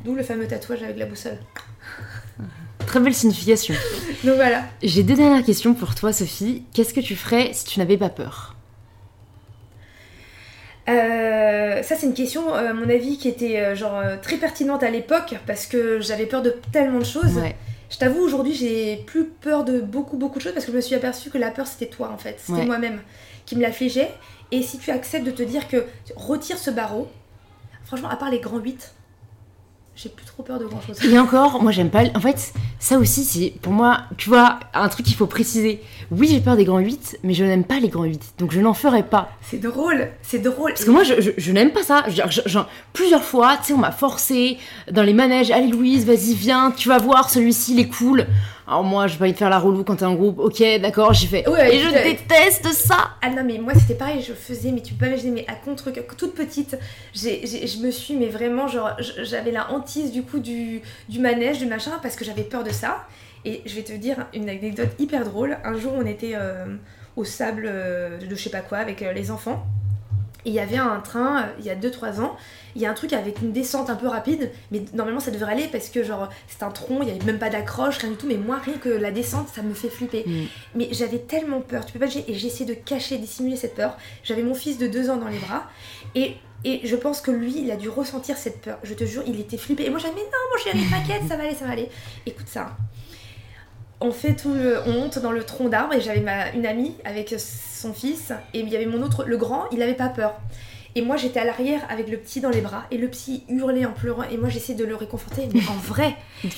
[0.05, 1.37] D'où le fameux tatouage avec la boussole.
[2.85, 3.75] très belle signification.
[4.23, 4.63] Donc voilà.
[4.81, 6.63] J'ai deux dernières questions pour toi, Sophie.
[6.73, 8.55] Qu'est-ce que tu ferais si tu n'avais pas peur?
[10.87, 14.81] Euh, ça c'est une question, euh, à mon avis, qui était euh, genre très pertinente
[14.81, 17.35] à l'époque parce que j'avais peur de tellement de choses.
[17.37, 17.55] Ouais.
[17.91, 20.81] Je t'avoue, aujourd'hui, j'ai plus peur de beaucoup, beaucoup de choses parce que je me
[20.81, 22.35] suis aperçue que la peur, c'était toi, en fait.
[22.39, 22.65] C'était Ouais.
[22.65, 23.01] moi-même
[23.45, 24.11] qui me l'affligeait.
[24.51, 25.85] Et si tu acceptes de te dire que
[26.15, 27.07] retire ce barreau,
[27.85, 28.93] franchement, à part les grands 8,
[30.01, 31.03] j'ai plus trop peur de grand chose.
[31.03, 32.03] Et encore, moi j'aime pas.
[32.15, 35.81] En fait, ça aussi, c'est pour moi, tu vois, un truc qu'il faut préciser.
[36.09, 38.35] Oui, j'ai peur des grands 8, mais je n'aime pas les grands 8.
[38.39, 39.29] Donc je n'en ferai pas.
[39.41, 40.71] C'est drôle, c'est drôle.
[40.71, 42.05] Parce que moi, je, je- je n'aime pas ça.
[42.07, 44.57] Je genre, plusieurs fois, tu sais, on m'a forcé
[44.89, 45.51] dans les manèges.
[45.51, 48.25] Allez, Louise, vas-y, viens, tu vas voir, celui-ci, il est cool.
[48.69, 50.37] Alors moi, j'ai pas envie de faire la relou quand t'es en groupe.
[50.37, 51.49] Ok, d'accord, j'ai fait.
[51.49, 53.09] Ouais, Et je déteste ça.
[53.21, 55.55] Ah non mais moi c'était pareil, je faisais, mais tu peux pas imaginer, mais à
[55.55, 56.77] contre toute petite,
[57.13, 58.91] j'ai, j'ai- je me suis, mais vraiment genre,
[59.23, 62.69] j'avais la hantise du coup du, du manège, du machin, parce que j'avais peur de
[62.69, 63.07] ça.
[63.43, 65.57] Et je vais te dire une anecdote hyper drôle.
[65.63, 66.65] Un jour on était euh,
[67.15, 69.65] au sable euh, de je sais pas quoi avec euh, les enfants.
[70.45, 72.37] Et il y avait un train, euh, il y a 2-3 ans,
[72.75, 75.51] il y a un truc avec une descente un peu rapide, mais normalement ça devrait
[75.51, 78.15] aller parce que genre c'est un tronc, il y avait même pas d'accroche, rien du
[78.15, 80.23] tout, mais moi rien que la descente ça me fait flipper.
[80.25, 80.45] Mm.
[80.75, 83.97] Mais j'avais tellement peur, tu peux pas et j'ai essayé de cacher, dissimuler cette peur.
[84.23, 85.63] J'avais mon fils de 2 ans dans les bras,
[86.15, 88.77] et, et je pense que lui, il a dû ressentir cette peur.
[88.83, 89.85] Je te jure, il était flippé.
[89.85, 91.89] Et moi j'avais, mais non, mon chéri, t'inquiète, ça va aller, ça va aller.
[92.25, 92.77] Écoute ça.
[94.01, 96.95] On fait tout le, on monte dans le tronc d'arbre et j'avais ma, une amie
[97.03, 100.35] avec son fils et il y avait mon autre, le grand, il avait pas peur.
[100.95, 103.85] Et moi j'étais à l'arrière avec le petit dans les bras et le petit hurlait
[103.85, 106.49] en pleurant et moi j'essayais de le réconforter mais en vrai mais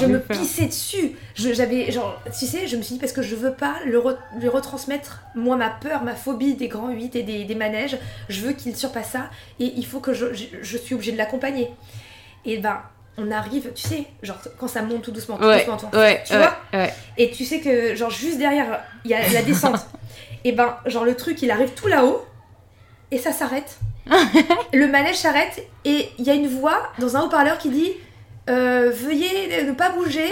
[0.00, 0.38] je me peur.
[0.38, 1.16] pissais dessus.
[1.34, 4.16] J'avais genre, tu sais, je me suis dit parce que je veux pas le re-
[4.38, 7.96] lui retransmettre moi ma peur, ma phobie des grands 8 et des, des manèges.
[8.28, 9.28] Je veux qu'il surpasse ça
[9.58, 11.68] et il faut que je, je, je suis obligée de l'accompagner.
[12.44, 12.80] Et ben
[13.20, 16.22] on arrive, tu sais, genre quand ça monte tout doucement, tout Ouais, doucement, tout- ouais,
[16.26, 16.86] tu ouais, vois.
[17.18, 19.86] Et tu sais que genre juste derrière il y a la descente.
[20.44, 22.24] et ben genre le truc il arrive tout là-haut
[23.10, 23.78] et ça s'arrête.
[24.72, 27.92] le manège s'arrête et il y a une voix dans un haut-parleur qui dit
[28.48, 30.28] euh, Veuillez ne pas bouger,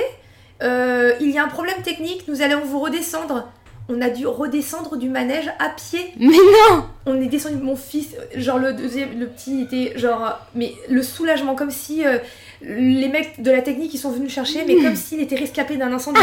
[0.62, 3.46] euh, il y a un problème technique, nous allons vous redescendre.
[3.90, 6.12] On a dû redescendre du manège à pied.
[6.18, 10.74] Mais non On est descendu, mon fils, genre le deuxième, le petit était genre, mais
[10.90, 12.18] le soulagement, comme si euh,
[12.60, 15.76] les mecs de la technique ils sont venus le chercher, mais comme s'il était rescapé
[15.76, 16.20] d'un incendie.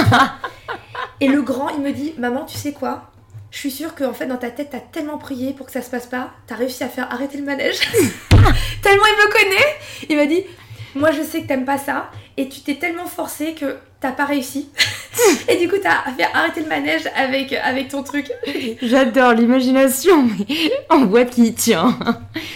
[1.21, 3.11] Et le grand, il me dit Maman, tu sais quoi?
[3.51, 5.81] Je suis sûre que en fait, dans ta tête, t'as tellement prié pour que ça
[5.81, 7.79] se passe pas, t'as réussi à faire arrêter le manège.
[8.81, 9.75] tellement il me connaît
[10.09, 10.43] Il m'a dit
[10.93, 14.26] Moi, je sais que t'aimes pas ça, et tu t'es tellement forcé que t'as pas
[14.26, 14.70] réussi.
[15.47, 18.32] et du coup, t'as fait arrêter le manège avec, avec ton truc.
[18.82, 21.97] J'adore l'imagination, mais on voit qui tient.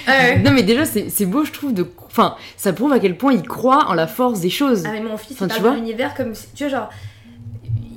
[0.08, 0.39] Ouais.
[0.39, 1.86] Non mais déjà c'est beau je trouve de...
[2.08, 4.84] Enfin, ça prouve à quel point il croit en la force des choses.
[4.86, 6.89] Ah mais mon fils Enfin, il tu parle de vois l'univers comme tu vois genre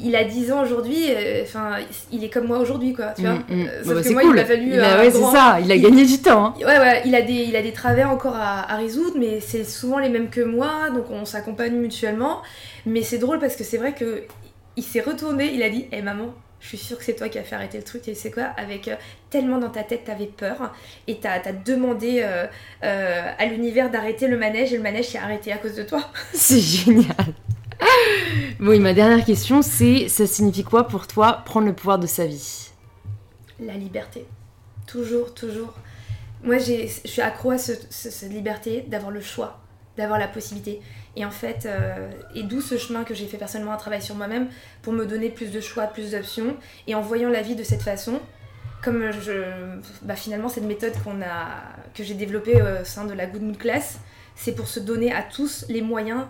[0.02, 1.76] il a 10 ans aujourd'hui euh, enfin
[2.10, 3.66] il est comme moi aujourd'hui quoi tu vois Mm, mm.
[3.66, 4.30] Euh, Bah, sauf bah, que c'est moi cool.
[4.30, 6.44] il m'a fallu Il a- un ouais, c'est ça, il a il- gagné du temps.
[6.46, 6.54] hein.
[6.58, 9.64] Ouais, ouais, il a des, il a des travers encore à, à résoudre, mais c'est
[9.64, 12.42] souvent les mêmes que moi, donc on s'accompagne mutuellement.
[12.86, 14.24] Mais c'est drôle parce que c'est vrai que
[14.76, 17.38] il s'est retourné, il a dit Eh maman, je suis sûre que c'est toi qui
[17.38, 18.94] as fait arrêter le truc, et c'est quoi Avec euh,
[19.30, 20.72] tellement dans ta tête, t'avais peur,
[21.08, 22.46] et t'as as demandé euh,
[22.84, 26.00] euh, à l'univers d'arrêter le manège, et le manège s'est arrêté à cause de toi.
[26.32, 27.06] C'est génial.
[28.60, 32.26] Bon, ma dernière question, c'est ça signifie quoi pour toi prendre le pouvoir de sa
[32.26, 32.70] vie?
[33.60, 34.26] La liberté.
[34.86, 35.74] Toujours, toujours.
[36.42, 39.60] Moi, je suis accro à ce- ce- cette liberté d'avoir le choix,
[39.96, 40.80] d'avoir la possibilité.
[41.16, 44.14] Et en fait, euh, et d'où ce chemin que j'ai fait personnellement un travail sur
[44.14, 44.48] moi-même
[44.82, 46.56] pour me donner plus de choix, plus d'options.
[46.86, 48.20] Et en voyant la vie de cette façon,
[48.82, 49.44] comme je,
[50.02, 51.62] bah finalement cette méthode a,
[51.94, 53.98] que j'ai développée au sein de la Good Mood Class,
[54.34, 56.24] c'est pour se donner à tous les moyens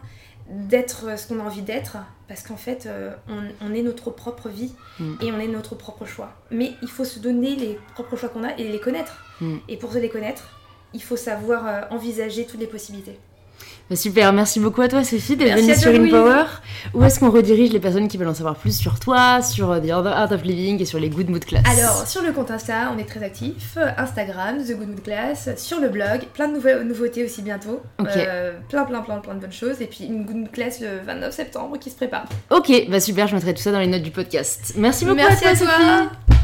[0.49, 1.97] d'être ce qu'on a envie d'être,
[2.28, 5.14] parce qu'en fait, euh, on, on est notre propre vie Mm.
[5.22, 6.32] et on est notre propre choix.
[6.51, 9.24] Mais il faut se donner les propres choix qu'on a et les connaître.
[9.40, 9.57] Mm.
[9.68, 10.45] Et pour se les connaître,
[10.93, 13.18] il faut savoir euh, envisager toutes les possibilités.
[13.91, 15.91] Bah, Super, merci beaucoup à toi Sophie d'être venue sur.
[15.91, 16.45] InPower.
[16.95, 19.80] Où est-ce qu'on redirige les personnes qui veulent en savoir plus sur toi, sur euh,
[19.80, 21.62] The Other Art of Living et sur les Good Mood Class?
[21.70, 23.76] Alors, sur le compte Insta, on est très actif.
[23.99, 25.51] Instagram, The Good Mood Class.
[25.57, 27.80] Sur le blog, plein de nouvel- nouveautés aussi bientôt.
[27.99, 28.09] Ok.
[28.16, 29.80] Euh, plein, plein, plein, plein de bonnes choses.
[29.83, 32.24] Et puis une Good Mood Class le 29 septembre qui se prépare.
[32.51, 34.72] Ok, bah super, je mettrai tout ça dans les notes du podcast.
[34.76, 35.66] Merci beaucoup Merci à toi.
[35.68, 36.43] Sophie.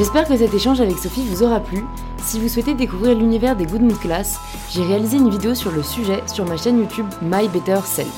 [0.00, 1.84] J'espère que cet échange avec Sophie vous aura plu.
[2.22, 4.40] Si vous souhaitez découvrir l'univers des Good Mood Class,
[4.70, 8.08] j'ai réalisé une vidéo sur le sujet sur ma chaîne YouTube My Better Self.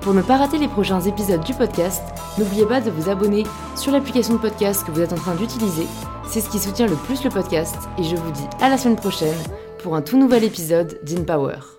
[0.00, 2.02] Pour ne pas rater les prochains épisodes du podcast,
[2.36, 3.44] n'oubliez pas de vous abonner
[3.76, 5.86] sur l'application de podcast que vous êtes en train d'utiliser.
[6.26, 8.96] C'est ce qui soutient le plus le podcast et je vous dis à la semaine
[8.96, 9.38] prochaine
[9.80, 11.77] pour un tout nouvel épisode d'InPower.